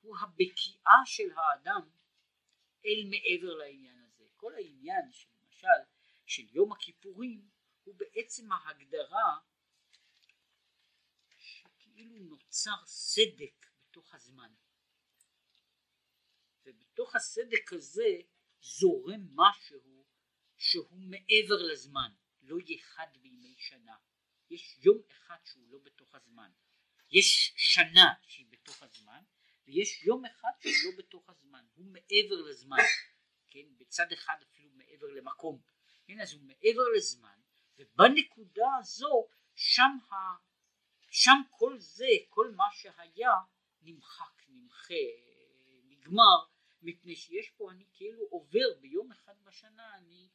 [0.00, 1.90] הוא הבקיעה של האדם
[2.84, 4.24] אל מעבר לעניין הזה.
[4.36, 5.80] כל העניין שלמשל
[6.26, 7.48] של יום הכיפורים
[7.84, 9.38] הוא בעצם ההגדרה
[11.36, 14.54] שכאילו נוצר סדק בתוך הזמן.
[16.64, 18.20] ובתוך הסדק הזה
[18.60, 20.06] זורם משהו
[20.56, 23.96] שהוא מעבר לזמן, לא יחד בימי שנה.
[24.50, 26.50] יש יום אחד שהוא לא בתוך הזמן.
[27.10, 29.22] יש שנה שהיא בתוך הזמן,
[29.66, 32.76] ויש יום אחד שהוא לא בתוך הזמן, הוא מעבר לזמן,
[33.46, 35.62] כן, בצד אחד אפילו מעבר למקום,
[36.04, 37.40] כן, אז הוא מעבר לזמן,
[37.78, 40.14] ובנקודה הזו, שם, ה,
[41.10, 43.32] שם כל זה, כל מה שהיה,
[43.80, 44.94] נמחק, נמחה,
[45.84, 46.44] נגמר,
[46.82, 50.30] מפני שיש פה, אני כאילו עובר ביום אחד בשנה, אני,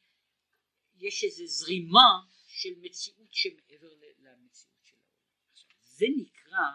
[0.94, 2.10] יש איזו זרימה
[2.46, 5.52] של מציאות שמעבר למציאות של העולם.
[5.52, 6.66] עכשיו, זה נקרא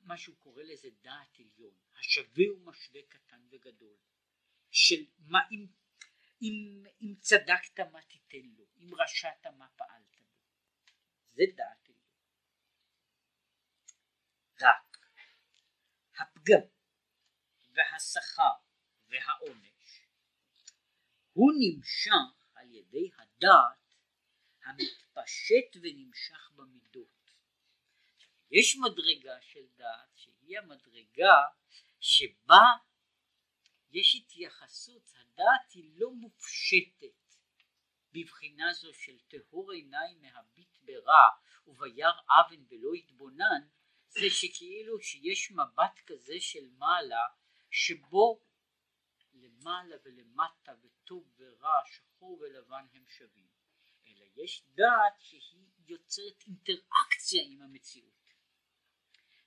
[0.00, 3.96] מה שהוא קורא לזה דעת עליון, השווה ומשווה קטן וגדול,
[4.70, 5.66] של מה אם,
[6.42, 10.26] אם, אם צדקת מה תיתן לו, אם רשעת מה פעלת בו,
[11.26, 11.98] זה דעת עליון.
[14.60, 14.98] רק
[16.18, 16.68] הפגם
[17.70, 18.54] והשכר
[19.08, 20.08] והעונש
[21.32, 22.37] הוא נמשך
[22.88, 23.94] ידי הדעת
[24.64, 27.30] המתפשט ונמשך במידות.
[28.50, 31.36] יש מדרגה של דעת שהיא המדרגה
[32.00, 32.64] שבה
[33.90, 37.34] יש התייחסות, הדעת היא לא מופשטת
[38.12, 41.28] בבחינה זו של טהור עיניים מהביט ברע
[41.66, 43.68] ובירא אבן ולא יתבונן,
[44.08, 47.26] זה שכאילו שיש מבט כזה של מעלה
[47.70, 48.40] שבו
[49.58, 53.48] למעלה ולמטה וטוב ורע, שחור ולבן הם שווים,
[54.06, 58.18] אלא יש דעת שהיא יוצרת אינטראקציה עם המציאות.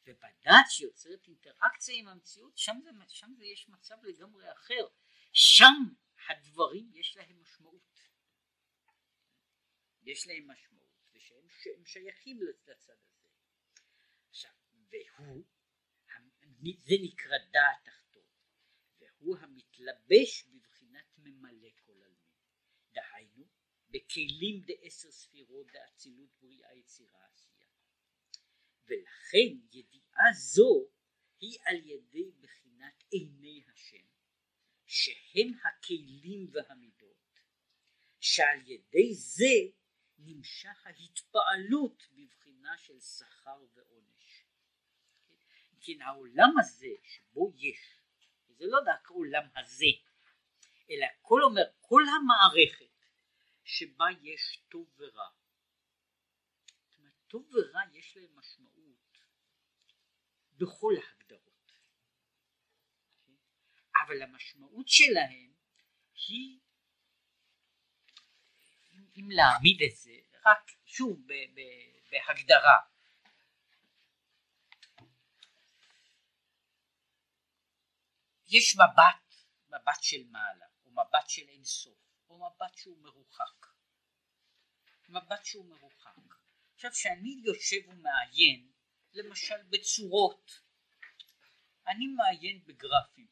[0.06, 4.88] ובדת שיוצרת אינטראקציה עם המציאות, שם, זה, שם זה יש מצב לגמרי אחר.
[5.34, 5.74] שם
[6.30, 8.00] הדברים יש להם משמעות.
[10.04, 12.94] יש להם משמעות, ושהם שייכים לצד הזה.
[14.30, 14.52] עכשיו,
[14.90, 15.46] והוא,
[16.80, 18.01] זה נקרא דעת תחתון,
[19.22, 22.32] והוא המתלבש בבחינת ממלא כל עלמין.
[22.92, 23.46] דהיינו,
[23.90, 27.68] בכלים דעשר ספירות דאצילות בריאה יצירה עשייה.
[28.86, 30.90] ולכן ידיעה זו
[31.40, 34.06] היא על ידי בחינת עיני השם
[34.86, 37.40] שהם הכלים והמידות
[38.20, 39.56] שעל ידי זה
[40.18, 44.46] נמשך ההתפעלות בבחינה של שכר ועונש.
[45.82, 48.01] כן, העולם הזה שבו יש,
[48.62, 49.86] זה לא רק העולם הזה,
[50.90, 53.06] אלא כל אומר, כל המערכת
[53.64, 55.30] שבה יש טוב ורע.
[56.86, 59.18] זאת אומרת, טוב ורע יש להם משמעות
[60.58, 61.72] בכל ההגדרות.
[64.06, 65.54] אבל המשמעות שלהם
[66.28, 66.60] היא,
[69.16, 70.14] אם להעמיד את זה,
[70.46, 71.28] רק שוב
[72.10, 72.91] בהגדרה,
[78.52, 79.36] יש מבט,
[79.68, 81.98] מבט של מעלה, או מבט של אינסוף,
[82.30, 83.66] או מבט שהוא מרוחק.
[85.10, 86.16] מבט שהוא מרוחק.
[86.76, 88.72] עכשיו כשאני יושב ומעיין,
[89.14, 90.52] למשל בצורות,
[91.88, 93.28] אני מעיין בגרפים,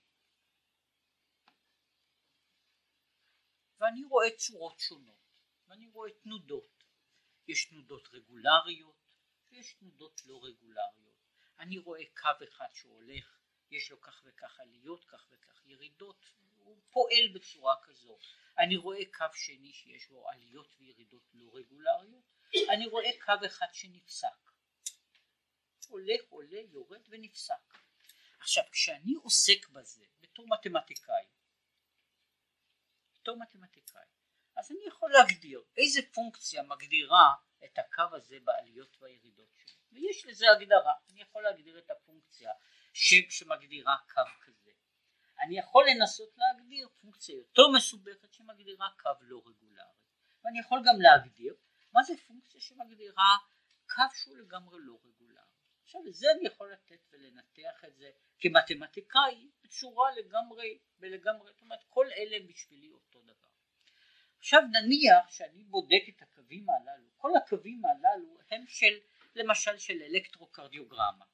[3.80, 5.34] ואני רואה צורות שונות,
[5.68, 6.84] ואני רואה תנודות.
[7.48, 8.96] יש תנודות רגולריות
[9.52, 11.16] ויש תנודות לא רגולריות.
[11.60, 13.39] אני רואה קו אחד שהולך,
[13.72, 16.26] יש לו כך וכך עליות, כך וכך ירידות,
[16.64, 18.18] הוא פועל בצורה כזו.
[18.58, 22.24] אני רואה קו שני שיש בו עליות וירידות לא רגולריות,
[22.70, 24.52] אני רואה קו אחד שנפסק.
[25.88, 27.74] הולך, עולה, יורד ונפסק.
[28.40, 31.26] עכשיו כשאני עוסק בזה בתור מתמטיקאי,
[33.14, 34.06] בתור מתמטיקאי,
[34.56, 40.46] אז אני יכול להגדיר איזה פונקציה מגדירה את הקו הזה בעליות והירידות שלו, ויש לזה
[40.52, 42.52] הגדרה, אני יכול להגדיר את הפונקציה
[43.30, 44.72] שמגדירה קו כזה.
[45.42, 49.84] אני יכול לנסות להגדיר פונקציה יותר מסובכת שמגדירה קו לא רגולרי,
[50.44, 51.56] ואני יכול גם להגדיר
[51.94, 53.38] מה זה פונקציה שמגדירה
[53.90, 55.40] קו שהוא לגמרי לא רגולרי.
[55.84, 58.10] עכשיו לזה אני יכול לתת ולנתח את זה
[58.40, 63.48] כמתמטיקאי בצורה לגמרי ולגמרי, זאת אומרת כל אלה בשבילי אותו דבר.
[64.38, 69.00] עכשיו נניח שאני בודק את הקווים הללו, כל הקווים הללו הם של
[69.36, 71.26] למשל של אלקטרוקרדיוגרמה.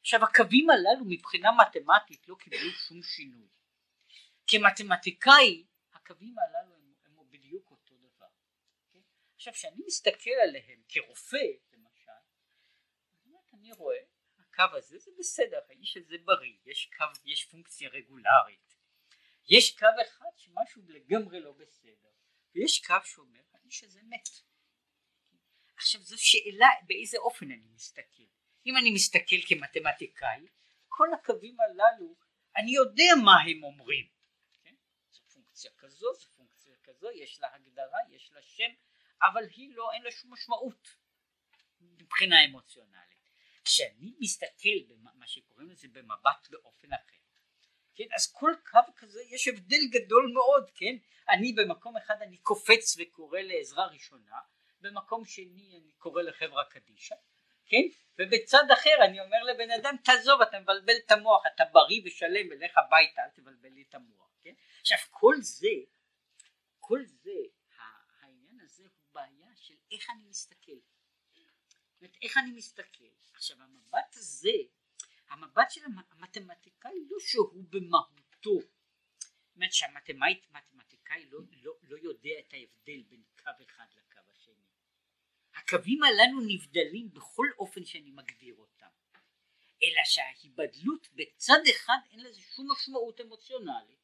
[0.00, 3.48] עכשיו הקווים הללו מבחינה מתמטית לא קיבלו שום שינוי.
[4.46, 8.26] כמתמטיקאי הקווים הללו הם, הם בדיוק אותו דבר.
[8.92, 9.00] כן?
[9.34, 12.12] עכשיו כשאני מסתכל עליהם כרופא למשל,
[13.54, 13.98] אני רואה
[14.38, 18.74] הקו הזה זה בסדר, האיש הזה בריא, יש קו, יש פונקציה רגולרית,
[19.48, 22.08] יש קו אחד שמשהו לגמרי לא בסדר,
[22.54, 24.28] ויש קו שאומר האיש הזה מת.
[25.76, 28.37] עכשיו זו שאלה באיזה אופן אני מסתכל.
[28.68, 30.46] אם אני מסתכל כמתמטיקאי,
[30.88, 32.14] כל הקווים הללו,
[32.56, 34.06] אני יודע מה הם אומרים.
[34.62, 34.74] כן?
[35.10, 38.70] זו פונקציה כזו, זו פונקציה כזו, יש לה הגדרה, יש לה שם,
[39.22, 40.88] אבל היא לא, אין לה שום משמעות
[41.80, 43.28] מבחינה אמוציונלית.
[43.64, 47.18] כשאני מסתכל במה שקוראים לזה במבט באופן אחר,
[47.94, 50.96] כן, אז כל קו כזה יש הבדל גדול מאוד, כן,
[51.28, 54.40] אני במקום אחד אני קופץ וקורא לעזרה ראשונה,
[54.80, 57.14] במקום שני אני קורא לחברה קדישא,
[57.68, 57.82] כן,
[58.18, 62.78] ובצד אחר אני אומר לבן אדם תעזוב אתה מבלבל את המוח, אתה בריא ושלם ולך
[62.78, 65.68] הביתה אל תבלבל לי את המוח, כן, עכשיו כל זה,
[66.78, 67.40] כל זה,
[68.20, 70.78] העניין הזה הוא בעיה של איך אני מסתכל,
[72.00, 73.04] זאת איך אני מסתכל,
[73.34, 74.58] עכשיו המבט הזה
[75.28, 78.58] המבט של המתמטיקאי לא שהוא במהותו,
[79.38, 84.07] זאת אומרת שהמתמטיקאי לא, לא, לא יודע את ההבדל בין קו אחד לקו.
[85.68, 88.86] הקווים הללו נבדלים בכל אופן שאני מגדיר אותם,
[89.82, 93.98] אלא שההיבדלות בצד אחד אין לזה שום משמעות אמוציונלית,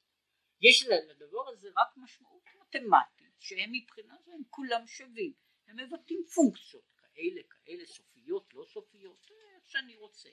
[0.61, 5.33] יש לדבר הזה רק משמעות מתמטית, שהם מבחינה זו הם כולם שווים,
[5.67, 10.29] הם מבטאים פונקציות כאלה, כאלה, סופיות, לא סופיות, איך שאני רוצה.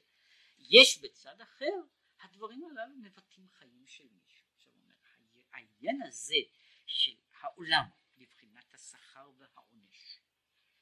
[0.60, 1.82] יש בצד אחר,
[2.22, 4.48] הדברים הללו מבטאים חיים של מישהו.
[4.54, 4.94] עכשיו אומר,
[5.54, 6.42] העניין הזה
[6.86, 7.86] של העולם
[8.18, 9.91] לבחינת השכר והעונש,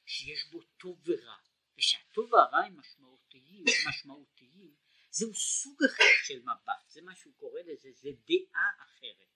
[0.09, 1.37] שיש בו טוב ורע,
[1.77, 4.75] ושהטוב והרע הם משמעותיים, משמעותיים,
[5.11, 9.27] זהו סוג אחר של מבט, זה מה שהוא קורא לזה, זה דעה אחרת.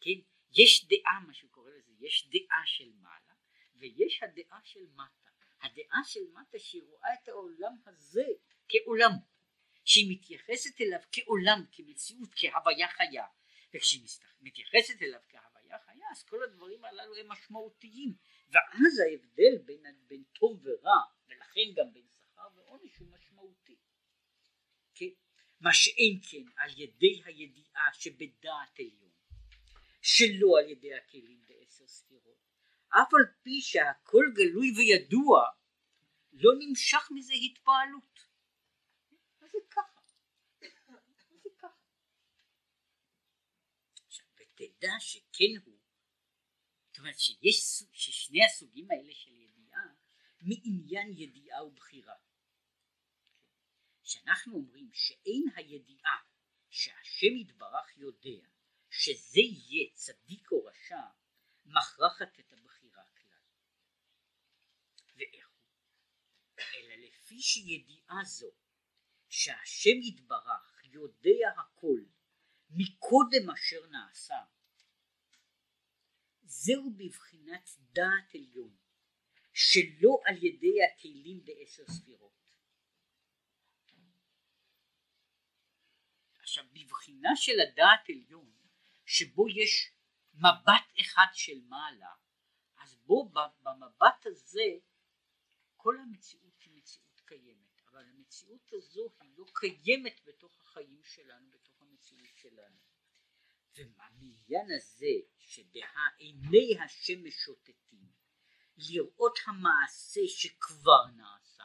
[0.00, 0.20] כן,
[0.52, 3.34] יש דעה, מה שהוא קורא לזה, יש דעה של מעלה,
[3.74, 5.28] ויש הדעה של מטה.
[5.60, 8.26] הדעה של מטה שהיא רואה את העולם הזה
[8.68, 9.10] כעולם,
[9.84, 13.26] שהיא מתייחסת אליו כעולם, כמציאות, כהוויה חיה,
[13.74, 14.02] וכשהיא
[14.40, 15.53] מתייחסת אליו כהוויה
[16.14, 18.14] אז כל הדברים הללו הם משמעותיים,
[18.48, 23.76] ואז ההבדל בין, בין טוב ורע, ולכן גם בין שכר ועונש הוא משמעותי.
[24.94, 25.14] כן?
[25.60, 29.12] מה שאין כן על ידי הידיעה שבדעת עליון,
[30.02, 32.38] שלא על ידי הכלים בעשר ספירות,
[32.88, 35.44] אף על פי שהכל גלוי וידוע,
[36.32, 38.18] לא נמשך מזה התפעלות.
[44.36, 45.73] ותדע שכן הוא,
[46.94, 49.82] זאת אומרת שיש, ששני הסוגים האלה של ידיעה,
[50.40, 52.14] מעניין ידיעה ובחירה.
[54.02, 56.16] כשאנחנו אומרים שאין הידיעה
[56.70, 58.48] שהשם יתברך יודע
[58.90, 61.00] שזה יהיה צדיק או רשע,
[61.64, 63.42] מכרחת את הבחירה כלל.
[65.16, 65.66] ואיך הוא?
[66.74, 68.50] אלא לפי שידיעה זו
[69.28, 72.00] שהשם יתברך יודע הכל
[72.70, 73.86] מקודם אשר
[76.64, 78.76] זהו בבחינת דעת עליון
[79.52, 82.32] שלא על ידי הכלים בעשר ספירות.
[86.38, 88.52] עכשיו בבחינה של הדעת עליון
[89.06, 89.92] שבו יש
[90.34, 92.14] מבט אחד של מעלה
[92.76, 94.78] אז בו במבט הזה
[95.76, 101.82] כל המציאות היא מציאות קיימת אבל המציאות הזו היא לא קיימת בתוך החיים שלנו, בתוך
[101.82, 102.83] המציאות שלנו.
[103.76, 108.08] ומעניין הזה שבעיני השם משוטטים
[108.76, 111.64] לראות המעשה שכבר נעשה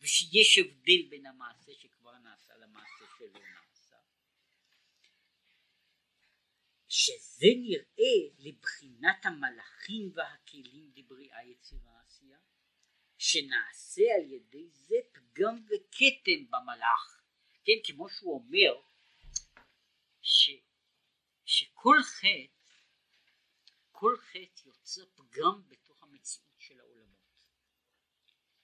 [0.00, 3.96] ושיש הבדל בין המעשה שכבר נעשה למעשה שלא נעשה.
[6.88, 12.38] שזה נראה לבחינת המלאכים והכלים לבריאה יצירה עשייה
[13.18, 17.22] שנעשה על ידי זה פגם וכתם במלאך.
[17.64, 18.80] כן כמו שהוא אומר
[20.22, 20.50] ש,
[21.44, 22.62] שכל חטא
[23.90, 27.46] כל חטא יוצר פגם בתוך המציאות של העולמות.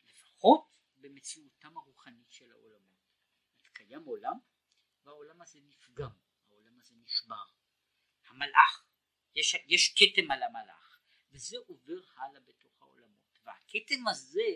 [0.07, 2.99] לפחות במציאותם הרוחנית של העולמות.
[3.73, 4.39] קיים עולם
[5.05, 6.11] והעולם הזה נפגם
[6.49, 7.45] העולם הזה נשבר.
[8.27, 8.85] המלאך
[9.35, 11.01] יש, יש כתם על המלאך
[11.31, 13.39] וזה עובר הלאה בתוך העולמות.
[13.45, 14.49] והכתם הזה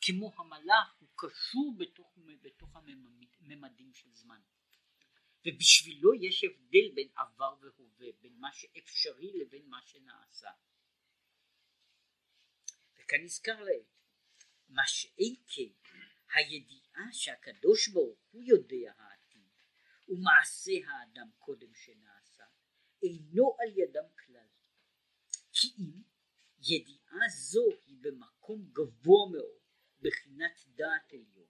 [0.00, 4.40] כמו המלאך הוא קשור בתוך, בתוך הממדים של זמן
[5.48, 10.50] ובשבילו יש הבדל בין עבר והווה, בין מה שאפשרי לבין מה שנעשה.
[12.96, 13.98] וכאן נזכר לעת,
[14.68, 15.90] מה שאין כן,
[16.34, 19.52] הידיעה שהקדוש ברוך הוא יודע העתיד,
[20.08, 22.44] ומעשה האדם קודם שנעשה,
[23.02, 24.48] אינו על ידם כלל.
[25.52, 26.02] כי אם
[26.58, 29.60] ידיעה זו היא במקום גבוה מאוד,
[30.00, 31.48] בחינת דעת עליון,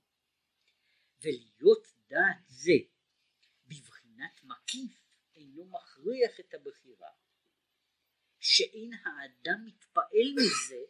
[1.23, 2.73] ולהיות דעת זה
[4.69, 4.99] מקיף
[5.37, 7.11] אינו מכריח את הבחירה
[8.41, 10.83] שאין האדם מתפעל מזה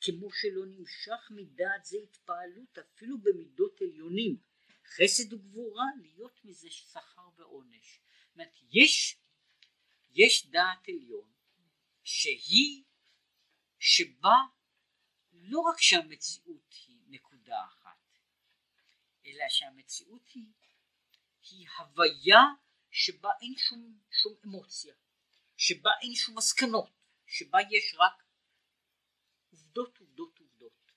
[0.00, 4.36] כמו שלא נמשך מדעת זה התפעלות אפילו במידות עליונים
[4.86, 8.00] חסד וגבורה להיות מזה שכר ועונש.
[8.24, 9.16] זאת אומרת יש,
[10.10, 11.32] יש דעת עליון
[12.04, 12.84] שהיא
[13.78, 14.36] שבה
[15.32, 18.18] לא רק שהמציאות היא נקודה אחת
[19.26, 20.52] אלא שהמציאות היא
[21.50, 22.40] היא הוויה
[22.92, 24.94] שבה אין שום, שום אמוציה,
[25.56, 26.90] שבה אין שום מסקנות,
[27.26, 28.22] שבה יש רק
[29.50, 30.92] עובדות עובדות עובדות.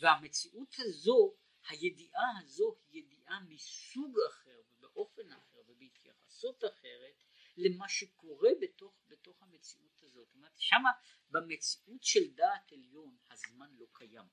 [0.00, 1.36] והמציאות הזו,
[1.68, 7.24] הידיעה הזו היא ידיעה מסוג אחר ובאופן אחר ובהתייחסות אחרת
[7.56, 10.26] למה שקורה בתוך, בתוך המציאות הזאת.
[10.26, 10.90] זאת אומרת, שמה
[11.28, 14.28] במציאות של דעת עליון הזמן לא קיים.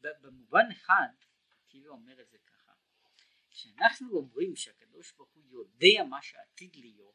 [0.00, 1.08] במובן אחד,
[1.68, 2.53] כאילו אומר את זה ככה,
[3.54, 7.14] כשאנחנו אומרים שהקדוש ברוך הוא יודע מה שעתיד להיות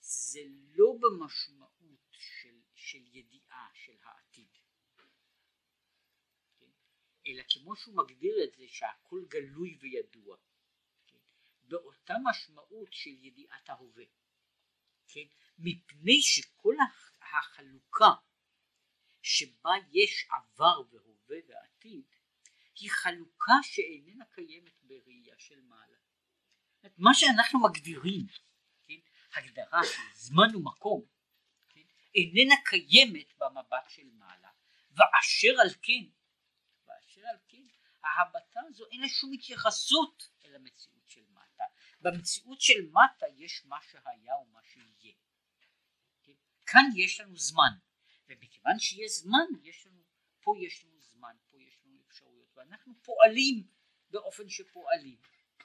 [0.00, 4.56] זה לא במשמעות של, של ידיעה של העתיד
[6.58, 6.70] כן?
[7.26, 10.36] אלא כמו שהוא מגדיר את זה שהכל גלוי וידוע
[11.06, 11.18] כן?
[11.62, 14.04] באותה משמעות של ידיעת ההווה
[15.08, 15.26] כן?
[15.58, 16.74] מפני שכל
[17.20, 18.14] החלוקה
[19.22, 22.17] שבה יש עבר והווה ועתיד
[22.78, 25.96] היא חלוקה שאיננה קיימת בראייה של מעלה.
[26.98, 28.26] מה שאנחנו מגדירים,
[28.86, 28.98] כן,
[29.34, 31.04] הגדרה של זמן ומקום,
[31.68, 31.82] כן,
[32.14, 34.50] איננה קיימת במבט של מעלה,
[34.90, 36.04] ואשר על כן,
[36.86, 37.62] ואשר על כן,
[38.04, 41.64] ההבטה הזו אין לה שום התייחסות אל המציאות של מטה.
[42.00, 45.14] במציאות של מטה יש מה שהיה ומה שיהיה.
[46.22, 46.32] כן?
[46.66, 47.70] כאן יש לנו זמן,
[48.28, 50.02] ומכיוון שיש זמן, יש לנו,
[50.40, 51.77] פה יש לנו זמן, פה יש
[52.08, 53.66] אפשרויות, ואנחנו פועלים
[54.10, 55.20] באופן שפועלים,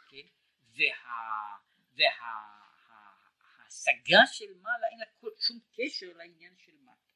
[0.09, 0.27] כן?
[0.75, 1.57] וה...
[1.95, 2.63] וה...
[3.73, 5.05] ההשגה של מעלה אין לה
[5.39, 7.13] שום קשר לעניין של מטה.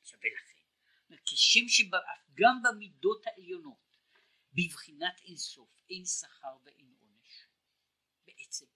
[0.00, 3.98] עכשיו ולכן, כשם שגם במידות העליונות,
[4.52, 7.46] בבחינת אין סוף, אין שכר ואין עונש,
[8.26, 8.66] בעצם,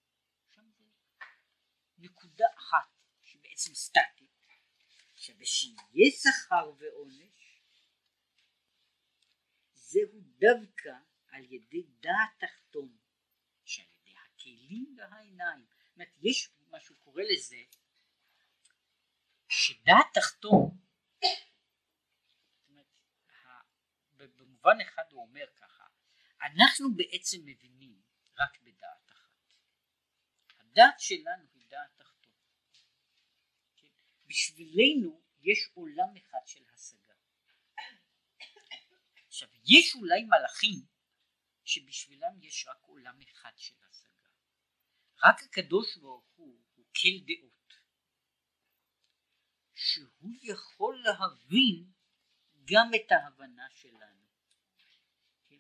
[0.51, 0.85] שם זה
[1.99, 2.89] נקודה אחת
[3.23, 4.31] שבעצם סטטית,
[5.17, 7.38] שבשיהיה שכר ועונש
[9.91, 10.95] זהו דווקא
[11.29, 12.97] על ידי דעת תחתון,
[13.65, 15.67] שעל ידי הכלים והעיניים.
[15.67, 17.57] זאת אומרת, יש מה שהוא קורא לזה,
[19.49, 20.79] שדעת תחתון,
[24.21, 25.87] אומרת, במובן אחד הוא אומר ככה,
[26.41, 28.03] אנחנו בעצם מבינים
[28.39, 29.55] רק בדעת אחת.
[30.59, 32.35] הדעת שלנו היא דעת תחתון.
[33.77, 33.89] כן?
[34.27, 37.08] בשבילנו יש עולם אחד של השגה.
[39.39, 40.87] עכשיו יש אולי מלאכים
[41.65, 44.29] שבשבילם יש רק עולם אחד של השגה.
[45.25, 47.75] רק הקדוש ברוך הוא הוא כל דעות
[49.75, 51.93] שהוא יכול להבין
[52.65, 54.27] גם את ההבנה שלנו.
[55.49, 55.59] כן?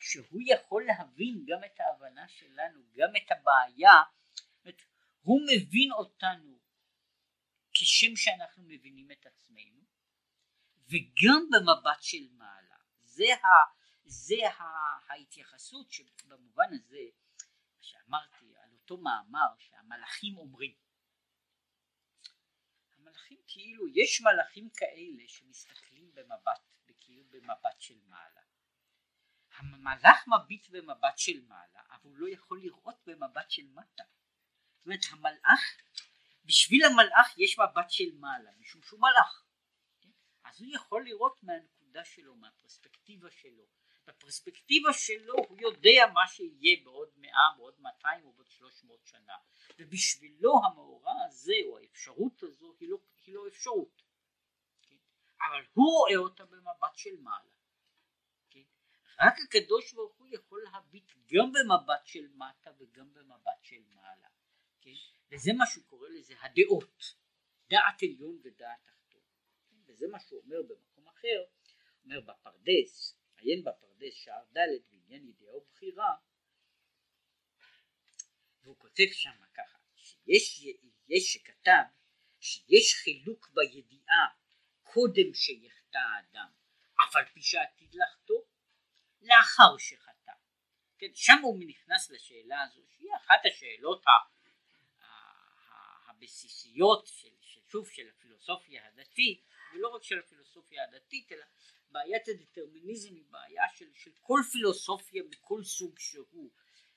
[0.00, 3.92] שהוא יכול להבין גם את ההבנה שלנו גם את הבעיה
[5.20, 6.60] הוא מבין אותנו
[7.72, 9.82] כשם שאנחנו מבינים את עצמנו
[10.86, 12.71] וגם במבט של מעלה
[13.12, 13.46] זה, ה,
[14.04, 14.62] זה ה,
[15.12, 17.04] ההתייחסות שבמובן הזה
[17.80, 20.74] שאמרתי על אותו מאמר שהמלאכים אומרים.
[22.96, 26.60] המלאכים כאילו יש מלאכים כאלה שמסתכלים במבט
[27.00, 28.40] כאילו במבט של מעלה.
[29.56, 34.04] המלאך מביט במבט של מעלה אבל הוא לא יכול לראות במבט של מטה.
[34.76, 35.60] זאת אומרת המלאך
[36.44, 39.44] בשביל המלאך יש מבט של מעלה משום שהוא מלאך.
[40.44, 43.66] אז הוא יכול לראות מהנקודה שלו מהפרספקטיבה שלו
[44.06, 49.36] בפרספקטיבה שלו הוא יודע מה שיהיה בעוד מאה בעוד מאתיים או בעוד שלוש מאות שנה
[49.78, 54.02] ובשבילו המאורע הזה או האפשרות הזו היא לא, היא לא אפשרות
[54.82, 54.96] כן?
[55.48, 57.50] אבל הוא רואה אותה במבט של מעלה
[58.50, 58.62] כן?
[59.20, 64.28] רק הקדוש ברוך הוא יכול להביט גם במבט של מטה וגם במבט של מעלה
[64.80, 64.90] כן?
[65.30, 67.14] וזה מה שהוא קורא לזה הדעות
[67.68, 69.22] דעת עליון ודעת תחתון
[69.68, 69.76] כן?
[69.86, 71.44] וזה מה שהוא אומר במקום אחר
[72.04, 74.58] אומר בפרדס עיין בפרדס שער ד'
[74.90, 76.14] בעניין ידיעה ובחירה
[78.62, 80.64] והוא כותב שם ככה שיש
[81.08, 81.82] יש שכתב
[82.40, 84.26] שיש חילוק בידיעה
[84.82, 86.52] קודם שיחטא האדם
[87.04, 88.42] אף על פי שעתיד לחטוא
[89.20, 90.32] לאחר שחטא.
[90.98, 94.04] כן, שם הוא נכנס לשאלה הזו שהיא אחת השאלות
[96.06, 97.28] הבסיסיות של,
[97.68, 99.44] שוב של הפילוסופיה הדתית
[99.74, 101.44] ולא רק של הפילוסופיה הדתית אלא
[101.92, 106.50] בעיית הדטרמיניזם היא בעיה של, של כל פילוסופיה מכל סוג שהוא.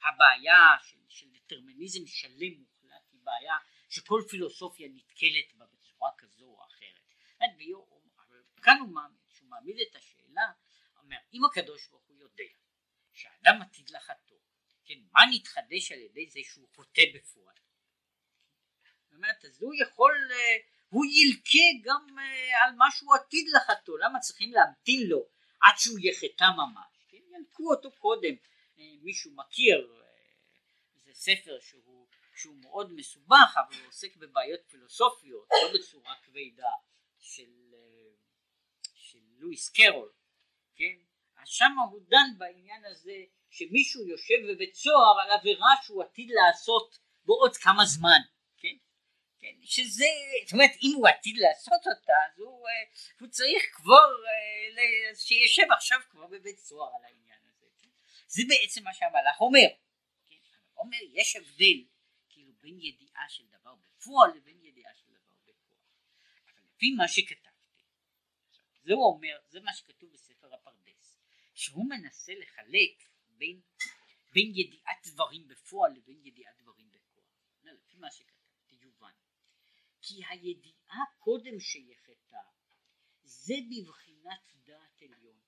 [0.04, 3.56] הבעיה של, של דטרמיניזם שלם מוחלט היא בעיה
[3.90, 7.06] שכל פילוסופיה נתקלת בה בצורה כזו או אחרת.
[8.62, 10.52] כאן הוא מעמיד, שהוא מעמיד את השאלה
[10.98, 12.54] אומר אם הקדוש ברוך הוא יודע
[13.14, 14.38] שאדם עתיד לחטוא
[14.86, 17.56] כן מה נתחדש על ידי זה שהוא חוטא בפועל?
[19.04, 20.36] זאת אומרת אז הוא יכול uh,
[20.90, 25.26] הוא ילקה גם אה, על מה שהוא עתיד לחתו, למה צריכים להמתין לו
[25.62, 27.18] עד שהוא יחטא ממש, כן?
[27.18, 28.36] ילקו אותו קודם,
[28.80, 30.06] אה, מישהו מכיר, אה,
[31.06, 36.72] זה ספר שהוא, שהוא מאוד מסובך אבל הוא עוסק בבעיות פילוסופיות, לא בצורה כבדה
[37.20, 37.76] של,
[38.96, 40.12] של לואיס קרול,
[40.76, 40.96] כן?
[41.38, 47.00] אז שם הוא דן בעניין הזה שמישהו יושב בבית סוהר על עבירה שהוא עתיד לעשות
[47.26, 48.20] בעוד כמה זמן
[49.46, 50.06] כן, שזה,
[50.46, 52.74] זאת אומרת אם הוא עתיד לעשות אותה אז הוא, אה,
[53.20, 57.90] הוא צריך כבר אה, שישב עכשיו כבר בבית סוהר על העניין הזה, כן?
[58.28, 59.68] זה בעצם מה שהמלאך אומר,
[60.26, 60.36] כן?
[60.78, 61.86] אומר יש הבדל
[62.30, 65.88] כאילו בין ידיעה של דבר בפועל לבין ידיעה של דבר בכוח,
[66.54, 67.84] אבל לפי מה שכתבתי,
[68.84, 71.20] זה הוא אומר, זה מה שכתוב בספר הפרדס,
[71.54, 73.62] שהוא מנסה לחלק בין,
[74.34, 77.26] בין ידיעת דברים בפועל לבין ידיעת דברים בכוח,
[77.64, 78.35] לפי מה שכתבתי
[80.08, 82.38] כי הידיעה קודם שיחטא
[83.24, 85.40] זה בבחינת דעת עליון.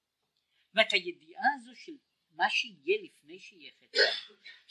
[0.72, 1.97] אומרת הידיעה הזו של
[2.30, 3.97] מה שיהיה לפני שיחטא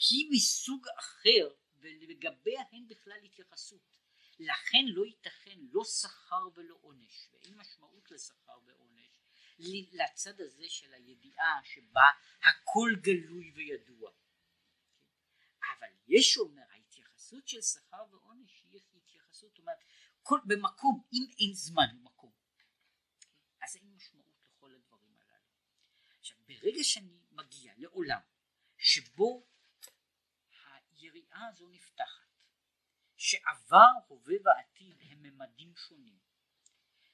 [0.09, 3.97] היא מסוג אחר ולגביה אין בכלל התייחסות.
[4.39, 9.21] לכן לא ייתכן לא שכר ולא עונש ואין משמעות לשכר ועונש
[9.93, 12.09] לצד הזה של הידיעה שבה
[12.43, 14.11] הכל גלוי וידוע.
[15.61, 18.81] אבל יש אומר ההתייחסות של שכר ועונש היא
[19.37, 19.83] התייחסות, זאת אומרת,
[20.21, 22.31] כל, במקום, אם אין זמן ומקום,
[23.61, 25.51] אז אין משמעות לכל הדברים הללו.
[26.19, 28.21] עכשיו, ברגע שאני מגיע לעולם
[28.77, 29.47] שבו
[30.51, 32.27] היריעה הזו נפתחת,
[33.15, 36.19] שעבר, הווה ועתיד הם ממדים שונים,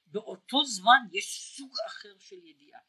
[0.06, 2.80] באותו זמן יש סוג אחר של ידיעה,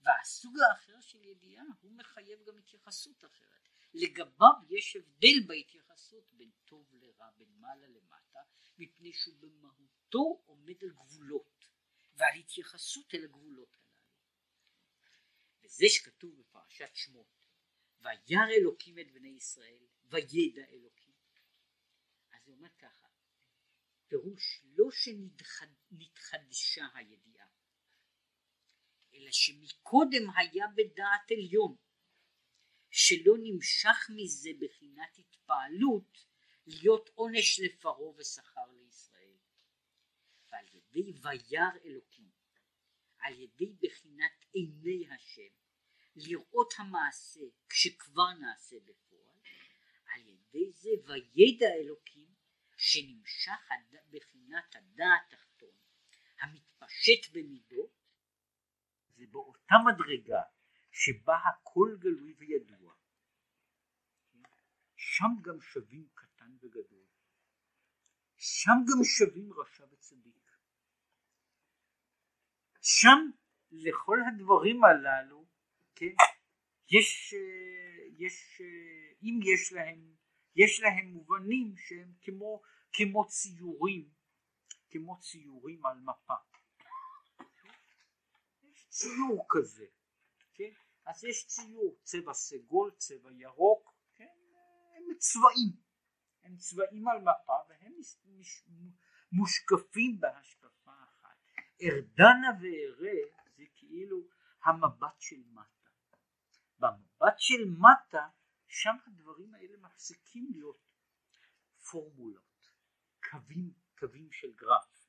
[0.00, 3.75] והסוג האחר של ידיעה הוא מחייב גם התייחסות אחרת.
[3.96, 8.40] לגביו יש הבדל בהתייחסות בין טוב לרע, בין מעלה למטה,
[8.78, 11.68] מפני שהוא במהותו עומד על גבולות
[12.14, 14.06] ועל התייחסות אל הגבולות הללו.
[15.62, 17.46] וזה שכתוב בפרשת שמות,
[18.00, 21.14] וירא אלוקים את בני ישראל, וידע אלוקים.
[22.30, 23.06] אז זה אומר ככה,
[24.08, 27.48] פירוש לא שנתחדשה הידיעה,
[29.14, 31.76] אלא שמקודם היה בדעת עליון.
[32.98, 36.26] שלא נמשך מזה בחינת התפעלות
[36.66, 39.36] להיות עונש לפרעה ושכר לישראל.
[40.50, 42.30] ועל ידי וירא אלוקים,
[43.18, 45.54] על ידי בחינת עיני השם,
[46.16, 49.36] לראות המעשה כשכבר נעשה בפועל,
[50.14, 52.28] על ידי זה וידע אלוקים
[52.76, 53.68] שנמשך
[54.10, 55.76] בחינת הדעת תחתון
[56.40, 57.90] המתפשט במידות,
[59.16, 60.42] זה באותה מדרגה
[60.98, 62.94] שבה הכל גלוי וידוע.
[64.96, 67.06] שם גם שווים קטן וגדול.
[68.36, 70.50] שם גם שווים רשע וצדיק.
[72.80, 73.30] שם
[73.70, 75.46] לכל הדברים הללו,
[75.94, 76.14] כן,
[76.90, 77.34] יש,
[78.18, 78.60] יש,
[79.22, 80.14] אם יש להם,
[80.56, 84.10] יש להם מובנים שהם כמו, כמו ציורים,
[84.90, 86.34] כמו ציורים על מפה.
[88.62, 89.86] יש ציור כזה,
[90.54, 90.85] כן?
[91.06, 94.36] אז יש ציור, צבע סגול, צבע ירוק, כן?
[94.96, 95.76] הם צבעים,
[96.42, 97.92] הם צבעים על מפה והם
[99.32, 101.36] מושקפים בהשקפה אחת.
[101.82, 104.28] ארדנה ואראה זה כאילו
[104.64, 105.90] המבט של מטה.
[106.78, 108.28] במבט של מטה
[108.68, 110.86] שם הדברים האלה מפסיקים להיות
[111.90, 112.70] פורמולות,
[113.30, 115.08] קווים, קווים של גרף,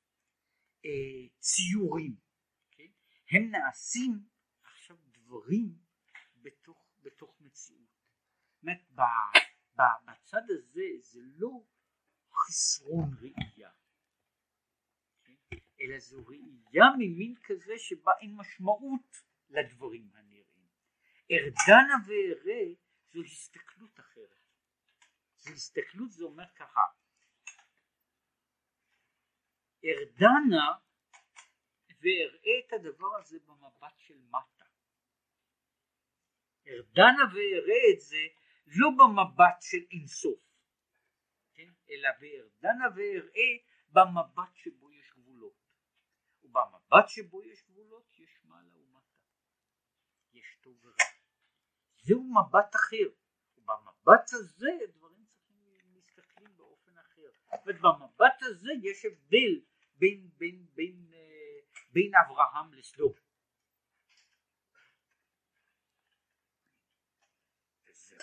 [0.85, 2.15] אה, ציורים,
[2.71, 2.91] כן?
[3.31, 4.19] הם נעשים
[4.63, 5.86] עכשיו דברים
[6.47, 7.89] בתוך, בתוך מציאות.
[8.53, 9.11] זאת אומרת,
[10.05, 11.63] בצד הזה זה לא
[12.31, 13.71] חסרון ראייה?
[15.81, 19.17] אלא זו ראייה ממין כזה שבה אין משמעות
[19.49, 20.67] לדברים הנראים.
[21.31, 22.73] ארדנה ואראה
[23.11, 24.37] זו הסתכלות אחרת.
[25.37, 26.81] זו הסתכלות זה אומר ככה
[29.85, 30.67] ארדנה
[32.01, 34.56] ואראה את הדבר הזה במבט של מטה.
[36.67, 38.27] ארדנה ואראה את זה
[38.67, 40.39] לא במבט של אינסוף,
[41.53, 41.69] כן?
[41.89, 43.51] אלא וארדנה ואראה
[43.89, 45.53] במבט שבו יש גבולות.
[46.43, 49.17] ובמבט שבו יש גבולות יש מעלה ומטה.
[50.33, 50.95] יש טוב ורע.
[52.01, 53.09] זהו מבט אחר.
[53.57, 55.57] ובמבט הזה דברים צריכים
[55.93, 57.29] להסתכלים באופן אחר.
[57.65, 59.61] ובמבט הזה יש הבדל
[59.97, 61.59] בין, בין, בין, אה,
[61.91, 63.26] בין אברהם לסדום.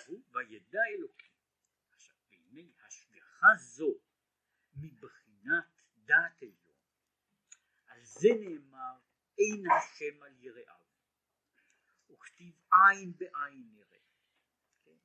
[0.05, 1.31] וזהו וידע אלוקים.
[1.91, 3.99] עכשיו והנה השגחה זו
[4.75, 6.75] מבחינת דעת עליון
[7.85, 8.97] על זה נאמר
[9.37, 10.85] אין השם על יראיו
[12.09, 13.99] וכתיב עין בעין נראה
[14.83, 14.97] כן?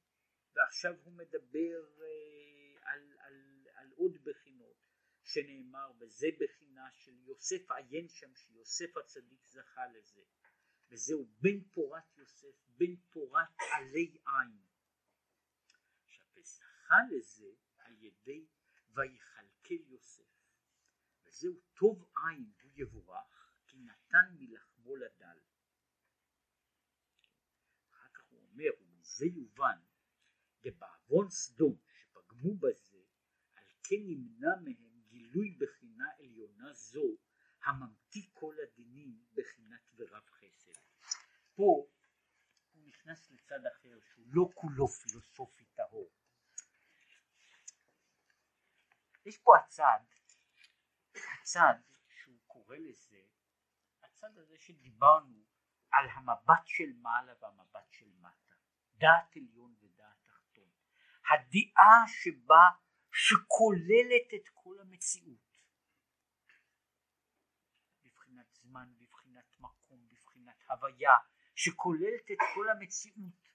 [0.55, 4.77] ועכשיו הוא מדבר אה, על, על, על עוד בחינות
[5.23, 10.23] שנאמר וזה בחינה של יוסף עיין שם שיוסף הצדיק זכה לזה
[10.91, 14.70] וזהו בן פורת יוסף בן פורת עלי עין
[16.91, 18.47] וזכה לזה על ידי
[18.95, 20.23] ויכלכל יוסף
[21.25, 25.39] וזהו טוב עין הוא יבורך כי נתן מלחמו לדל
[27.91, 29.79] אחר כך הוא אומר ומזה יובן
[30.63, 33.03] דבעוון סדום שפגמו בזה
[33.55, 37.17] על כן נמנע מהם גילוי בחינה עליונה זו
[37.65, 40.81] הממתיק כל הדינים בחינת ורב חסד.
[41.55, 41.87] פה
[42.73, 46.20] הוא נכנס לצד אחר שהוא לא כולו פילוסופי טהור.
[49.25, 50.01] יש פה הצד,
[51.15, 51.75] הצד
[52.09, 53.23] שהוא קורא לזה,
[54.03, 55.45] הצד הזה שדיברנו
[55.93, 58.55] על המבט של מעלה והמבט של מטה,
[58.95, 60.71] דעת עליון ודעת תחתון,
[61.31, 62.69] הדעה שבה
[63.13, 65.59] שכוללת את כל המציאות
[68.03, 71.17] בבחינת זמן, בבחינת מקום, בבחינת הוויה,
[71.55, 73.49] שכוללת את כל המציאות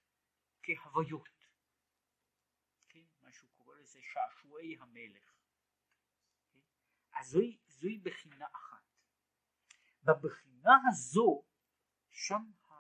[0.64, 1.46] כהוויות.
[2.90, 3.04] כן?
[3.22, 5.35] מה שהוא קורא לזה שעשועי המלך.
[7.16, 8.84] אז זוהי, זוהי בחינה אחת.
[10.04, 11.44] בבחינה הזו,
[12.10, 12.72] שם ה,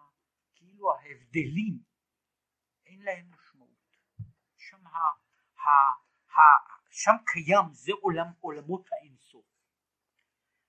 [0.56, 1.84] כאילו ההבדלים
[2.86, 3.98] אין להם משמעות.
[4.58, 4.98] שם ה,
[5.60, 6.06] ה,
[6.90, 9.46] שם קיים זה עולם עולמות האינסוף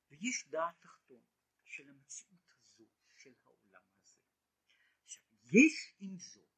[0.09, 1.23] ויש דעת תחתון
[1.65, 2.85] של המציאות הזו
[3.17, 4.19] של העולם הזה
[5.05, 6.51] עכשיו יש עם זאת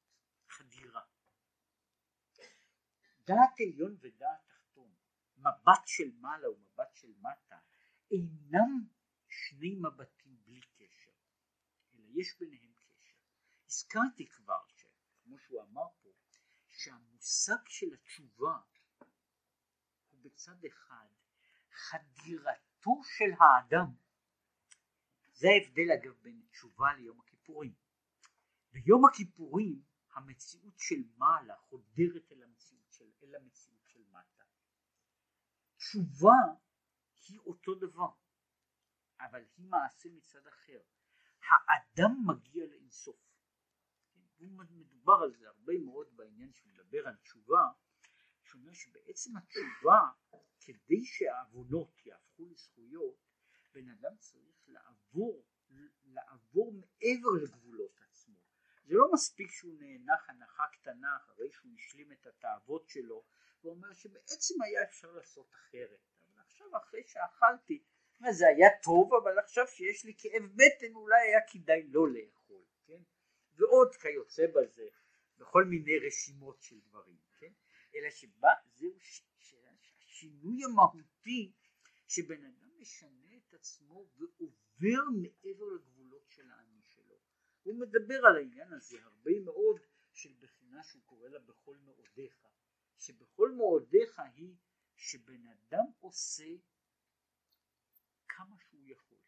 [0.49, 1.03] חדירה
[3.25, 4.48] דעת עליון ודעת
[5.49, 7.59] מבט של מעלה ומבט של מטה
[8.11, 8.87] אינם
[9.29, 11.13] שני מבטים בלי קשר
[11.95, 13.17] אלא יש ביניהם קשר.
[13.67, 16.09] הזכרתי כבר שכמו שהוא אמר פה
[16.69, 18.59] שהמושג של התשובה
[20.23, 21.07] בצד אחד
[21.73, 23.95] חדירתו של האדם.
[25.33, 27.75] זה ההבדל אגב בין תשובה ליום הכיפורים.
[28.73, 29.83] ביום הכיפורים
[30.13, 33.68] המציאות של מעלה חודרת אל המציאות של, אל המציאות
[35.89, 36.41] תשובה
[37.29, 38.11] היא אותו דבר
[39.21, 40.81] אבל היא מעשה מצד אחר.
[41.49, 43.17] האדם מגיע לאינסוף.
[44.41, 47.63] מדובר על זה הרבה מאוד בעניין שמדבר על תשובה
[48.43, 50.01] שאומר שבעצם התשובה
[50.61, 53.17] כדי שהעוונות יהפכו לזכויות
[53.73, 55.45] בן אדם צריך לעבור
[56.05, 58.39] לעבור מעבר לגבולות עצמו.
[58.85, 63.25] זה לא מספיק שהוא נאנח הנחה קטנה אחרי שהוא השלים את התאוות שלו
[63.63, 67.83] ואומר שבעצם היה אפשר לעשות אחרת אבל עכשיו אחרי שאכלתי
[68.31, 73.03] זה היה טוב אבל עכשיו שיש לי כאב בטן אולי היה כדאי לא לאכול כן
[73.57, 74.89] ועוד כיוצא בזה
[75.39, 77.53] בכל מיני רשימות של דברים, כן?
[77.95, 79.23] אלא שבא, זהו ש,
[80.19, 81.53] השינוי המהותי
[82.09, 87.19] שבן אדם משנה את עצמו ועובר מעבר לגבולות של האני שלו.
[87.63, 89.81] הוא מדבר על העניין הזה הרבה מאוד
[90.13, 92.47] של בחינה שהוא קורא לה בכל מאודיך,
[92.99, 94.57] שבכל מאודיך היא
[94.97, 96.57] שבן אדם עושה
[98.29, 99.19] כמה שהוא יכול,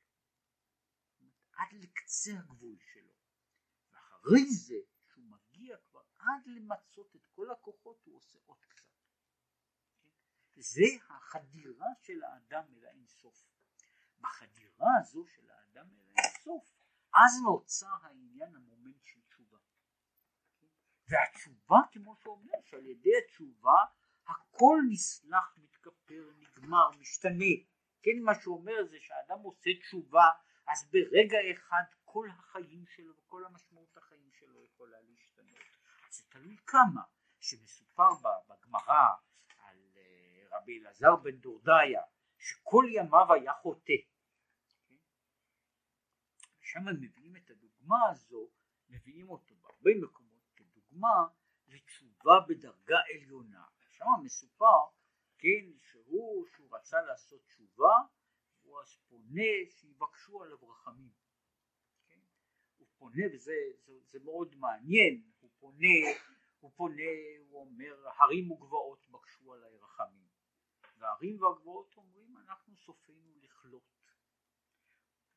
[1.53, 3.14] עד לקצה הגבול שלו,
[3.91, 4.75] ואחרי זה
[5.07, 8.85] שהוא מגיע כבר עד למצות את כל הכוחות הוא עושה עוד קצת.
[10.57, 13.51] זה החדירה של האדם אל האינסוף.
[14.21, 16.73] בחדירה הזו של האדם אל האינסוף,
[17.14, 19.21] אז נוצר העניין המומנט של.
[21.11, 23.85] והתשובה כמו שאומר שעל ידי התשובה
[24.27, 27.55] הכל נסלח, מתכפר, נגמר, משתנה.
[28.03, 30.27] כן מה שאומר זה שהאדם עושה תשובה
[30.67, 35.59] אז ברגע אחד כל החיים שלו וכל המשמעות החיים שלו יכולה להשתנות.
[36.11, 37.03] זה תלוי כמה
[37.41, 38.09] שמסופר
[38.49, 39.07] בגמרא
[40.53, 42.03] רבי אלעזר בן דורדיה
[42.39, 43.93] שכל ימיו היה חוטא
[46.61, 48.51] שם הם מביאים את הדוגמה הזו
[48.89, 50.20] מביאים אותו בהרבה מקומות
[51.01, 51.27] כדוגמה
[51.69, 54.85] לתשובה בדרגה עליונה שם מסופר
[55.39, 57.95] כן שהוא שהוא רצה לעשות תשובה
[58.63, 61.13] הוא אז פונה שיבקשו עליו רחמים
[62.07, 62.21] כן?
[62.77, 63.53] הוא פונה וזה
[63.85, 65.99] זה, זה מאוד מעניין הוא פונה
[66.61, 67.13] הוא פונה
[67.49, 70.29] הוא אומר הרים וגבעות בקשו עליי רחמים
[70.99, 74.01] והערים והגבוהות אומרים אנחנו סופנו לכלות.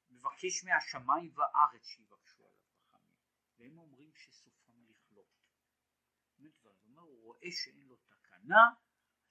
[0.09, 3.15] מבקש מהשמיים והארץ שיבקשו עליו רחמים,
[3.57, 4.62] והם אומרים הוא
[7.23, 8.69] רואה שאין לו תקנה,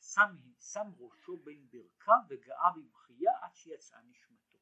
[0.00, 4.58] שם, שם ראשו בין ברכיו וגאה בבכייה עד שיצאה נשמתו.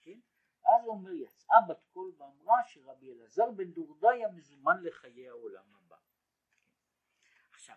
[0.00, 0.20] כן?
[0.64, 5.96] אז הוא אומר יצאה בת קול ואמרה שרבי אלעזר בן דורדיה מזומן לחיי העולם הבא.
[7.50, 7.76] עכשיו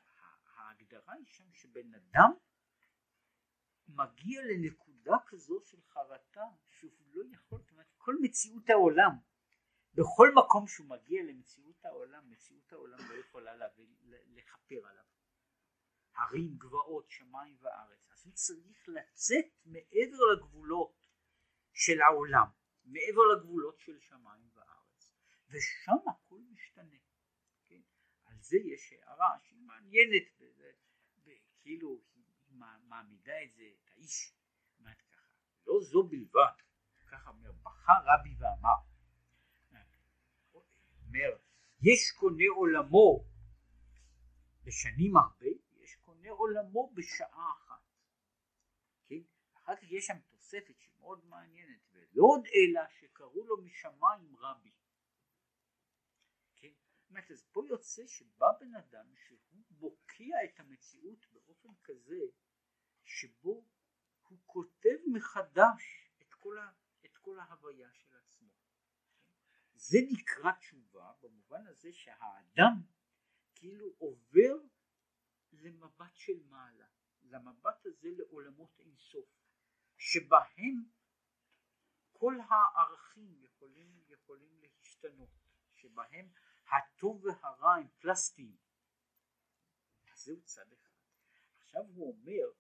[0.56, 2.32] ההגדרה היא שם שבן אדם
[3.88, 7.62] מגיע לנקודה כזו של חרטה שהוא לא יכול,
[7.98, 9.12] כל מציאות העולם,
[9.96, 13.56] בכל מקום שהוא מגיע למציאות העולם, מציאות העולם לא יכולה
[14.36, 15.04] לכפר עליו.
[16.16, 18.08] הרים, גבעות, שמיים וארץ.
[18.12, 21.08] אז הוא צריך לצאת מעבר לגבולות
[21.74, 22.48] של העולם,
[22.86, 25.14] מעבר לגבולות של שמיים וארץ,
[25.50, 26.98] ושם הכל משתנה.
[27.66, 27.82] כן?
[28.26, 30.24] על זה יש הערה שהיא מעניינת,
[31.62, 32.02] כאילו
[32.84, 34.34] מעמידה את זה, את האיש,
[35.68, 36.56] לא זו בלבד,
[37.08, 38.93] ככה אומר, בכה רבי ואמר,
[41.14, 41.38] אומר,
[41.82, 43.26] יש קונה עולמו
[44.64, 45.48] בשנים הרבה,
[45.84, 47.82] יש קונה עולמו בשעה אחת,
[49.08, 49.22] כן?
[49.58, 54.72] אחר כך יש שם תוספת שהיא מאוד מעניינת, ולא עוד אלא שקראו לו משמיים רבי.
[56.56, 56.72] כן?
[57.10, 59.40] אומרת, אז פה יוצא שבא בן אדם שהוא
[59.70, 62.20] בוקע את המציאות באופן כזה
[63.04, 63.66] שבו
[64.28, 66.72] הוא כותב מחדש את כל, ה,
[67.06, 68.13] את כל ההוויה של עצמו.
[69.86, 72.82] זה נקרא תשובה במובן הזה שהאדם
[73.56, 74.56] כאילו עובר
[75.52, 76.88] למבט של מעלה,
[77.22, 79.30] למבט הזה לעולמות אינסוף,
[79.98, 80.84] שבהם
[82.12, 85.30] כל הערכים יכולים, יכולים להשתנות,
[85.76, 86.32] שבהם
[86.68, 88.58] הטוב והרע הם פלסטיים.
[90.16, 90.94] זהו צד אחד.
[91.58, 92.52] עכשיו הוא אומר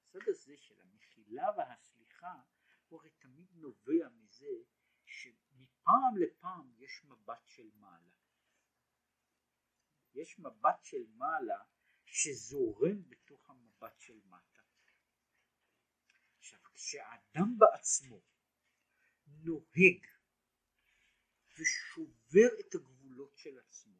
[0.00, 2.40] הצד הזה של המחילה והסליחה
[2.88, 4.54] הוא הרי תמיד נובע מזה
[5.88, 8.14] שמפעם לפעם יש מבט של מעלה.
[10.14, 11.64] יש מבט של מעלה
[12.04, 14.62] שזורם בתוך המבט של מטה.
[16.38, 18.20] עכשיו כשאדם בעצמו
[19.26, 20.06] נוהג
[21.58, 23.98] ושובר את הגבולות של עצמו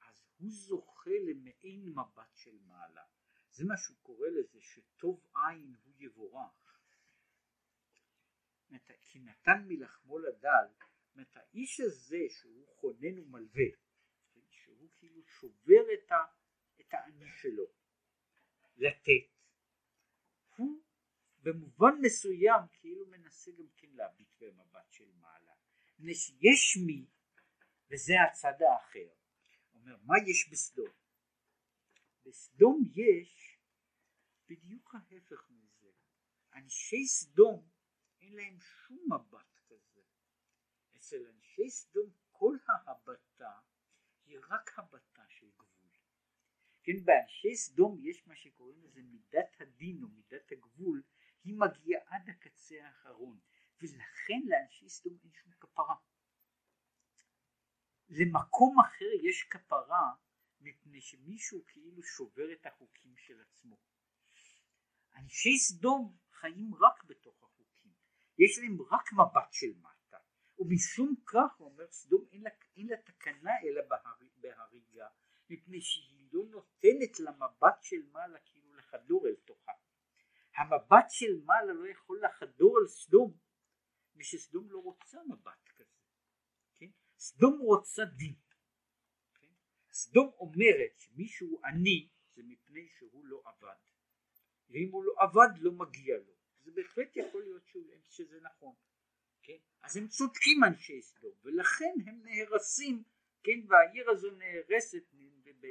[0.00, 3.04] אז הוא זוכה למעין מבט של מעלה.
[3.50, 6.69] זה מה שהוא קורא לזה שטוב עין הוא יבורך.
[9.00, 10.66] כי נתן מלחמו לדל,
[11.14, 13.64] זאת האיש הזה שהוא חונן ומלווה,
[14.50, 16.16] שהוא כאילו שובר את, ה,
[16.80, 17.66] את האני שלו,
[18.76, 19.30] לתת,
[20.56, 20.82] הוא
[21.42, 25.52] במובן מסוים כאילו מנסה גם כן להביט במבט של מעלה.
[25.98, 27.06] מפני שיש מי,
[27.90, 29.08] וזה הצד האחר,
[29.74, 30.90] אומר מה יש בסדום?
[32.26, 33.58] בסדום יש
[34.48, 35.88] בדיוק ההפך מזה.
[36.54, 37.68] אנשי סדום
[38.30, 40.00] אין להם שום מבט כזה.
[40.96, 43.58] אצל אנשי סדום כל ההבטה
[44.24, 45.90] היא רק הבטה של גבול.
[46.82, 51.02] כן, באנשי סדום יש מה שקוראים לזה מידת הדין או מידת הגבול,
[51.44, 53.38] היא מגיעה עד הקצה האחרון,
[53.80, 55.96] ולכן לאנשי סדום אין שום כפרה.
[58.08, 60.14] למקום אחר יש כפרה
[60.60, 63.78] מפני שמישהו כאילו שובר את החוקים של עצמו.
[65.16, 67.49] אנשי סדום חיים רק בתוך החוקים,
[68.44, 70.18] יש להם רק מבט של מטה,
[70.58, 75.08] ומשום כך הוא אומר סדום אין לה, אין לה תקנה אלא בהר, בהריגה,
[75.50, 79.72] מפני שהיא לא נותנת למבט של מעלה כאילו לחדור אל תוכה.
[80.56, 83.36] המבט של מעלה לא יכול לחדור על סדום,
[84.16, 85.94] ושסדום לא רוצה מבט כזה.
[86.78, 86.90] כן?
[87.18, 88.34] סדום רוצה דין.
[89.34, 89.48] כן?
[89.92, 93.76] סדום אומרת שמישהו עני זה מפני שהוא לא עבד.
[94.68, 96.39] ואם הוא לא עבד לא מגיע לו.
[96.62, 97.62] זה בהחלט יכול להיות
[98.08, 98.74] שזה נכון.
[99.42, 99.58] כן?
[99.82, 103.02] אז הם צודקים אנשי סדום ולכן הם נהרסים
[103.42, 105.04] כן והעיר הזו נהרסת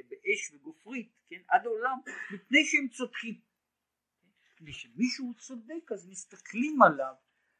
[0.08, 1.98] באש וגופרית כן עד עולם
[2.30, 3.40] מפני שהם צודקים.
[4.44, 7.14] מפני שמישהו צודק אז מסתכלים עליו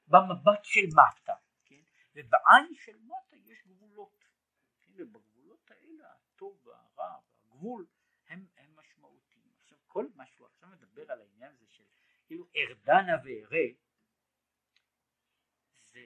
[0.09, 1.81] במבט של מטה כן?
[2.15, 4.25] ובעין של מטה יש גבולות
[4.81, 4.93] כן?
[4.97, 7.87] ובגבולות האלה הטוב והרע והגבול
[8.29, 9.53] הם, הם משמעותיים.
[9.63, 11.67] עכשיו כל מה שהוא עכשיו מדבר על העניין הזה
[12.31, 13.67] כאילו ארדנה ואראה
[15.83, 16.01] זה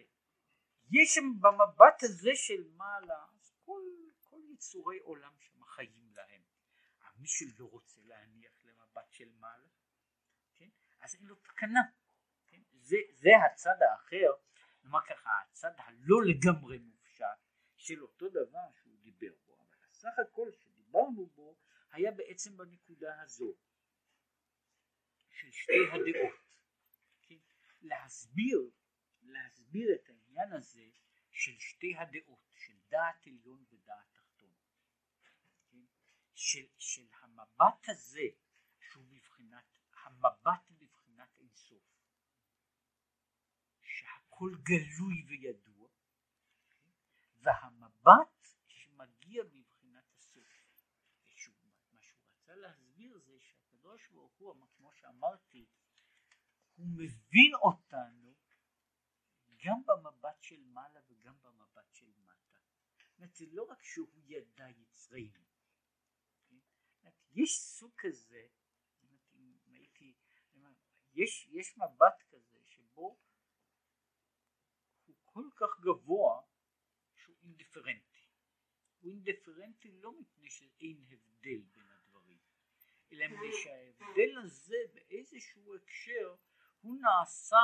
[0.91, 3.27] יש שם במבט הזה של מעלה
[3.65, 3.83] כל,
[4.23, 6.43] כל יצורי עולם שם חיים להם.
[7.17, 9.69] מי שלא רוצה להניח למבט של מעלה,
[10.55, 10.69] כן?
[11.01, 11.81] אז אין לו תקנה.
[12.47, 12.63] כן?
[12.73, 14.33] זה, זה הצד האחר,
[14.85, 17.25] נאמר ככה, הצד הלא לגמרי מופשט
[17.77, 21.59] של אותו דבר שהוא דיבר בו, אבל הסך הכל שדיברנו בו
[21.91, 23.57] היה בעצם בנקודה הזו
[25.75, 26.35] שתי הדעות.
[27.23, 27.39] כן?
[27.83, 28.71] להסביר,
[29.23, 30.89] להסביר את העניין הזה
[31.31, 34.55] של שתי הדעות, של דעת עליון ודעת תחתון.
[35.71, 35.85] כן?
[36.35, 38.29] של, של המבט הזה
[38.81, 41.83] שהוא בבחינת, המבט בבחינת אינסוף.
[43.83, 45.89] שהכל גלוי וידוע,
[46.69, 46.91] כן?
[47.43, 50.65] והמבט שמגיע בבחינת הסוף.
[51.93, 54.51] מה שהוא רצה להסביר זה שהקדוש ברוך הוא,
[55.05, 55.67] שאמרתי,
[56.75, 58.35] הוא מבין אותנו
[59.65, 62.59] גם במבט של מעלה וגם במבט של מטה.
[63.17, 64.67] זאת זה לא רק שהוא ידע.
[67.01, 67.11] כן?
[67.33, 68.47] יש סוג כזה,
[69.67, 70.15] הייתי,
[71.15, 73.19] יש, יש מבט כזה שבו
[75.05, 76.41] הוא כל כך גבוה
[77.15, 78.29] שהוא אינדיפרנטי.
[79.01, 81.84] הוא אינדיפרנטי לא מפני שאין הבדל בין
[83.13, 86.35] אלא מפני שההבדל הזה באיזשהו הקשר
[86.81, 87.57] הוא נעשה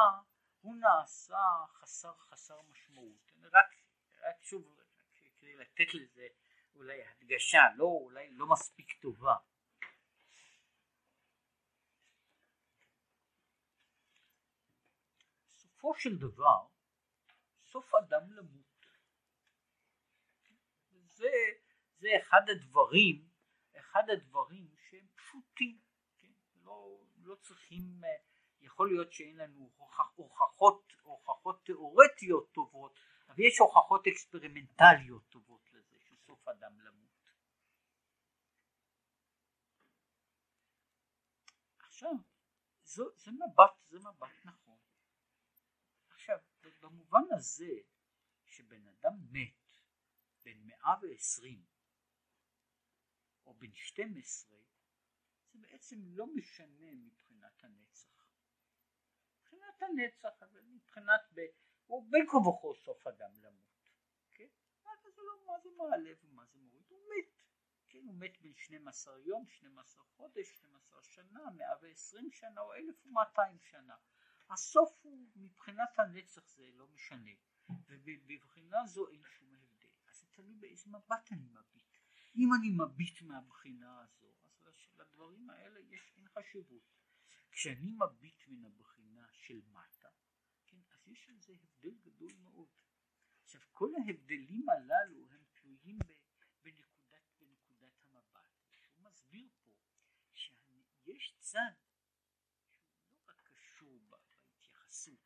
[0.60, 3.32] הוא נעשה חסר חסר משמעות.
[3.52, 3.76] רק,
[4.20, 4.76] רק שוב
[5.24, 6.28] כדי לתת לזה
[6.74, 9.34] אולי הדגשה, לא, אולי לא מספיק טובה.
[15.48, 16.66] סופו של דבר,
[17.64, 18.86] סוף אדם למות.
[20.90, 21.30] זה,
[21.98, 23.28] זה אחד הדברים,
[23.76, 24.68] אחד הדברים
[25.30, 25.78] פשוטים,
[26.18, 26.32] כן?
[26.64, 28.00] לא, לא צריכים
[28.60, 36.48] יכול להיות שאין לנו הוכחות, הוכחות תיאורטיות טובות, אבל יש הוכחות אקספרימנטליות טובות לזה, שסוף
[36.48, 37.10] אדם למות.
[41.78, 42.12] עכשיו,
[42.84, 44.78] זו, זה מבט, זה מבט נכון.
[46.08, 46.38] עכשיו,
[46.82, 47.72] במובן הזה
[48.44, 49.78] שבן אדם מת
[50.44, 51.64] בן מאה ועשרים
[53.46, 54.59] או בן שתים עשרה, זה
[55.80, 58.24] בעצם לא משנה מבחינת הנצח.
[59.38, 61.40] מבחינת הנצח, אבל מבחינת, ב...
[61.86, 63.90] הוא בין כה וכה סוף אדם למות,
[64.30, 64.48] כן?
[64.84, 67.42] מה זה לא, מה זה מעלה ומה זה מוריד, הוא מת,
[67.88, 67.98] כן?
[68.06, 73.96] הוא מת בין 12 יום, 12 חודש, 12 שנה, 120 שנה או 1200 שנה.
[74.50, 77.30] הסוף הוא מבחינת הנצח זה לא משנה,
[77.88, 79.88] ובבחינה זו אין שום הבדל.
[80.08, 81.90] אז זה תלוי באיזה מבט אני מביט.
[82.36, 84.39] אם אני מביט מהבחינה הזו, אז
[85.00, 86.82] לדברים האלה יש אין חשיבות.
[87.50, 90.08] כשאני מביט מן הבחינה של מטה,
[90.66, 92.68] כן, אז יש על זה הבדל גדול מאוד.
[93.42, 95.98] עכשיו כל ההבדלים הללו הם תלויים
[96.62, 98.50] בנקודת, בנקודת המבט.
[98.94, 99.70] הוא מסביר פה
[100.34, 101.74] שיש צד
[102.88, 105.20] שהוא לא רק קשור בהתייחסות,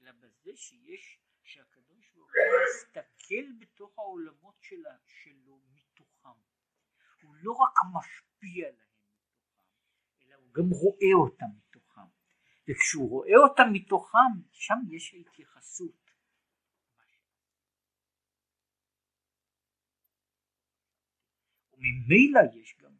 [0.00, 6.40] אלא בזה שיש, שהקדוש ברוך הוא מסתכל בתוך העולמות שלה, שלו מתוכם.
[7.22, 8.87] הוא לא רק משפיע להם.
[10.48, 12.08] הוא גם רואה אותם מתוכם.
[12.68, 16.10] וכשהוא רואה אותם מתוכם שם יש התייחסות
[21.72, 22.92] וממילא יש גם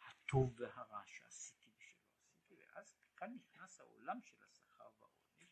[0.00, 2.10] הטוב והרע שעשיתי ושלא
[2.48, 5.50] עשיתי ואז כאן נכנס העולם של השכר והעונש.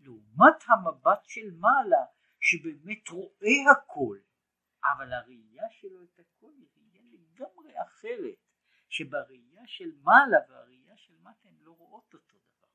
[0.00, 2.04] לעומת המבט של מעלה
[2.40, 4.18] שבאמת רואה הכל
[4.84, 8.38] אבל הראייה שלו את הכל היא ראייה לגמרי אחרת,
[8.88, 10.85] שבראייה של מעלה והראייה
[11.26, 12.68] של מטה הן לא רואות אותו דבר.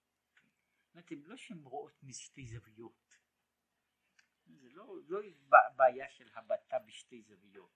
[0.83, 3.17] זאת אומרת, הן לא שהן רואות משתי זוויות.
[4.45, 5.19] זה לא, לא
[5.75, 7.71] בעיה של הבטה בשתי זוויות,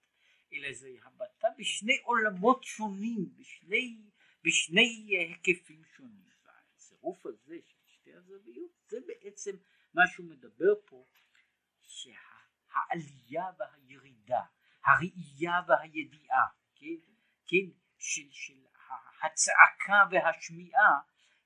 [0.54, 4.02] אלא זה הבטה בשני עולמות שונים, בשני,
[4.44, 6.30] בשני היקפים שונים.
[6.44, 9.56] והצירוף הזה של שתי הזוויות, זה בעצם
[9.94, 11.08] מה שהוא מדבר פה,
[11.82, 14.42] שהעלייה והירידה,
[14.86, 16.46] הראייה והידיעה,
[16.76, 17.12] כן,
[17.46, 18.65] כן, של, של
[19.26, 21.00] הצעקה והשמיעה,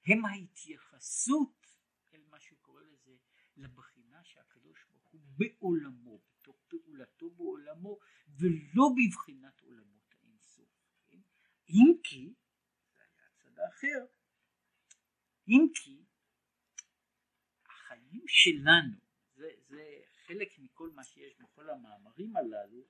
[0.05, 1.67] הם ההתייחסות
[2.13, 3.15] אל מה שהוא קורא לזה,
[3.57, 7.97] לבחינה שהקדוש ברוך הוא בעולמו, בתוך פעולתו בעולמו,
[8.39, 10.69] ולא בבחינת עולמות האינסוף.
[11.07, 11.19] כן?
[11.69, 12.33] אם כי,
[12.95, 14.05] זה היה הצד האחר,
[15.47, 16.05] אם כי
[17.65, 18.97] החיים שלנו,
[19.35, 22.87] זה, זה חלק מכל מה שיש בכל המאמרים הללו,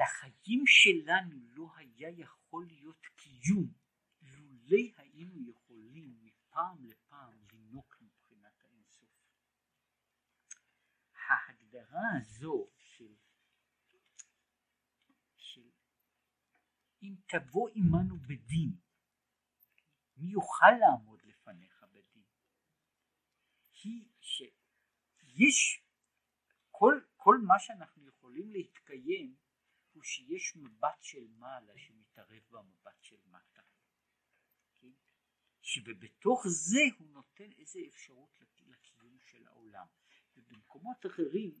[0.00, 3.72] לחיים שלנו לא היה יכול להיות קיום
[4.22, 9.10] לולי היינו יכולים מפעם לפעם לנוק מבחינת האינסוף.
[11.14, 13.14] ההגדרה הזו של,
[15.36, 15.70] של
[17.02, 18.72] אם תבוא עמנו בדין
[20.16, 22.22] מי יוכל לעמוד לפניך בדין?
[23.82, 25.84] היא שיש
[26.70, 29.36] כל, כל מה שאנחנו יכולים להתקיים
[30.00, 33.62] הוא שיש מבט של מעלה שמתערב במבט של מטה.
[34.80, 34.92] כן?
[35.62, 39.86] שבתוך זה הוא נותן איזה אפשרות לקיום של העולם.
[40.36, 41.54] ובמקומות אחרים,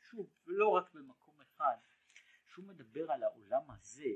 [0.00, 1.76] שוב, ולא רק במקום אחד,
[2.46, 4.14] שהוא מדבר על העולם הזה,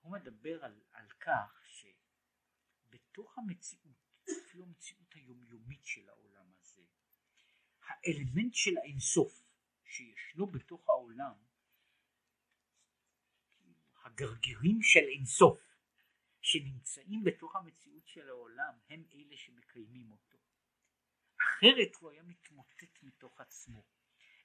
[0.00, 1.86] הוא מדבר על, על כך ש...
[2.90, 3.96] בתוך המציאות,
[4.46, 6.82] אפילו המציאות היומיומית של העולם הזה,
[7.82, 9.42] האלמנט של האינסוף
[9.84, 11.49] שישנו בתוך העולם,
[14.02, 15.60] הגרגירים של אינסוף
[16.40, 20.38] שנמצאים בתוך המציאות של העולם הם אלה שמקיימים אותו.
[21.40, 23.84] אחרת הוא היה מתמוטט מתוך עצמו.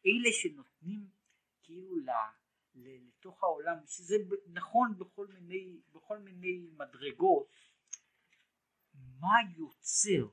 [0.06, 1.10] אלה שנותנים
[1.64, 1.96] כאילו
[2.76, 4.16] לתוך העולם, שזה
[4.48, 7.56] נכון בכל מיני, בכל מיני מדרגות,
[8.94, 10.28] מה יוצר,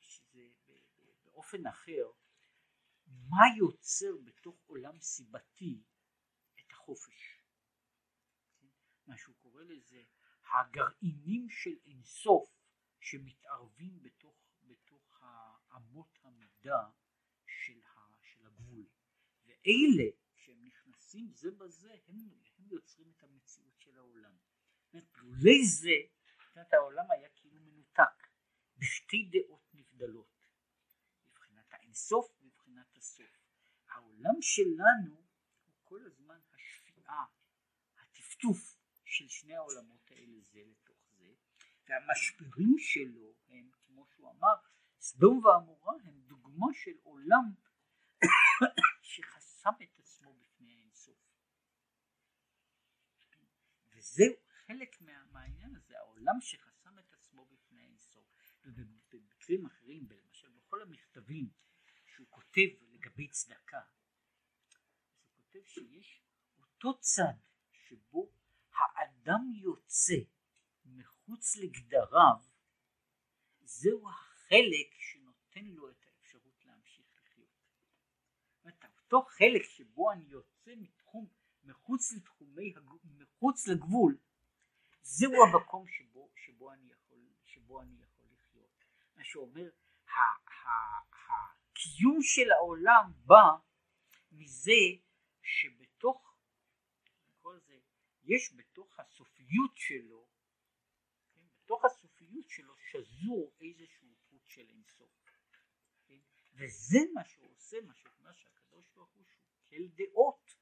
[0.00, 0.42] שזה
[1.24, 2.10] באופן אחר,
[3.06, 5.82] מה יוצר בתוך עולם סיבתי
[6.60, 7.39] את החופש.
[9.10, 10.02] מה שהוא קורא לזה
[10.52, 12.50] הגרעינים של אינסוף
[13.00, 15.22] שמתערבים בתוך, בתוך
[15.76, 16.90] אמות המידה
[17.46, 18.86] של, ה, של הגבול.
[19.44, 22.16] ואלה שהם נכנסים זה בזה הם,
[22.58, 24.36] הם יוצרים את המציאות של העולם.
[25.16, 28.28] לולי זה מבחינת העולם היה כאילו מנותק
[28.76, 30.46] בשתי דעות נבדלות
[31.26, 33.36] מבחינת האינסוף ומבחינת הסוף
[33.88, 35.14] העולם שלנו
[35.64, 37.24] הוא כל הזמן השפיעה
[37.98, 38.69] הטפטוף
[39.20, 41.34] של שני העולמות האלה זה לתוך זה
[41.88, 44.54] והמשברים שלו הם כמו שהוא אמר
[45.00, 47.44] סדום ועמורה הם דוגמה של עולם
[49.10, 51.18] שחסם את עצמו בפני האינסוף
[53.92, 54.34] וזהו
[54.66, 58.24] חלק מה, מהעניין הזה, העולם שחסם את עצמו בפני האינסוף.
[58.64, 61.50] ובמקרים אחרים, למשל בכל המכתבים
[62.06, 66.22] שהוא כותב לגבי צדקה, הוא כותב שיש
[66.58, 67.49] אותו צד
[68.80, 70.14] האדם יוצא
[70.84, 72.36] מחוץ לגדריו,
[73.62, 77.48] זהו החלק שנותן לו את האפשרות להמשיך לחיות.
[78.62, 81.26] זאת אותו חלק שבו אני יוצא מתחום,
[81.64, 82.74] מחוץ לתחומי,
[83.04, 84.18] מחוץ לגבול,
[85.02, 88.84] זהו המקום שבו, שבו, אני יכול, שבו אני יכול לחיות.
[89.16, 89.70] מה שאומר,
[91.28, 93.48] הקיום של העולם בא
[94.32, 95.00] מזה זה,
[98.34, 100.26] יש בתוך הסופיות שלו,
[101.34, 105.10] כן, בתוך הסופיות שלו שזור איזשהו חוט של אינסוף.
[106.06, 106.18] כן,
[106.52, 110.54] וזה מה שהוא עושה, מה שאומר שהקדוש ברוך הוא שוקל דעות,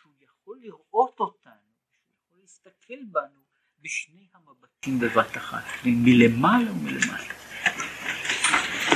[0.00, 3.40] שהוא יכול לראות אותנו, שהוא יכול להסתכל בנו
[3.78, 7.34] בשני המבטים בבת אחת, מלמעלה ומלמטה.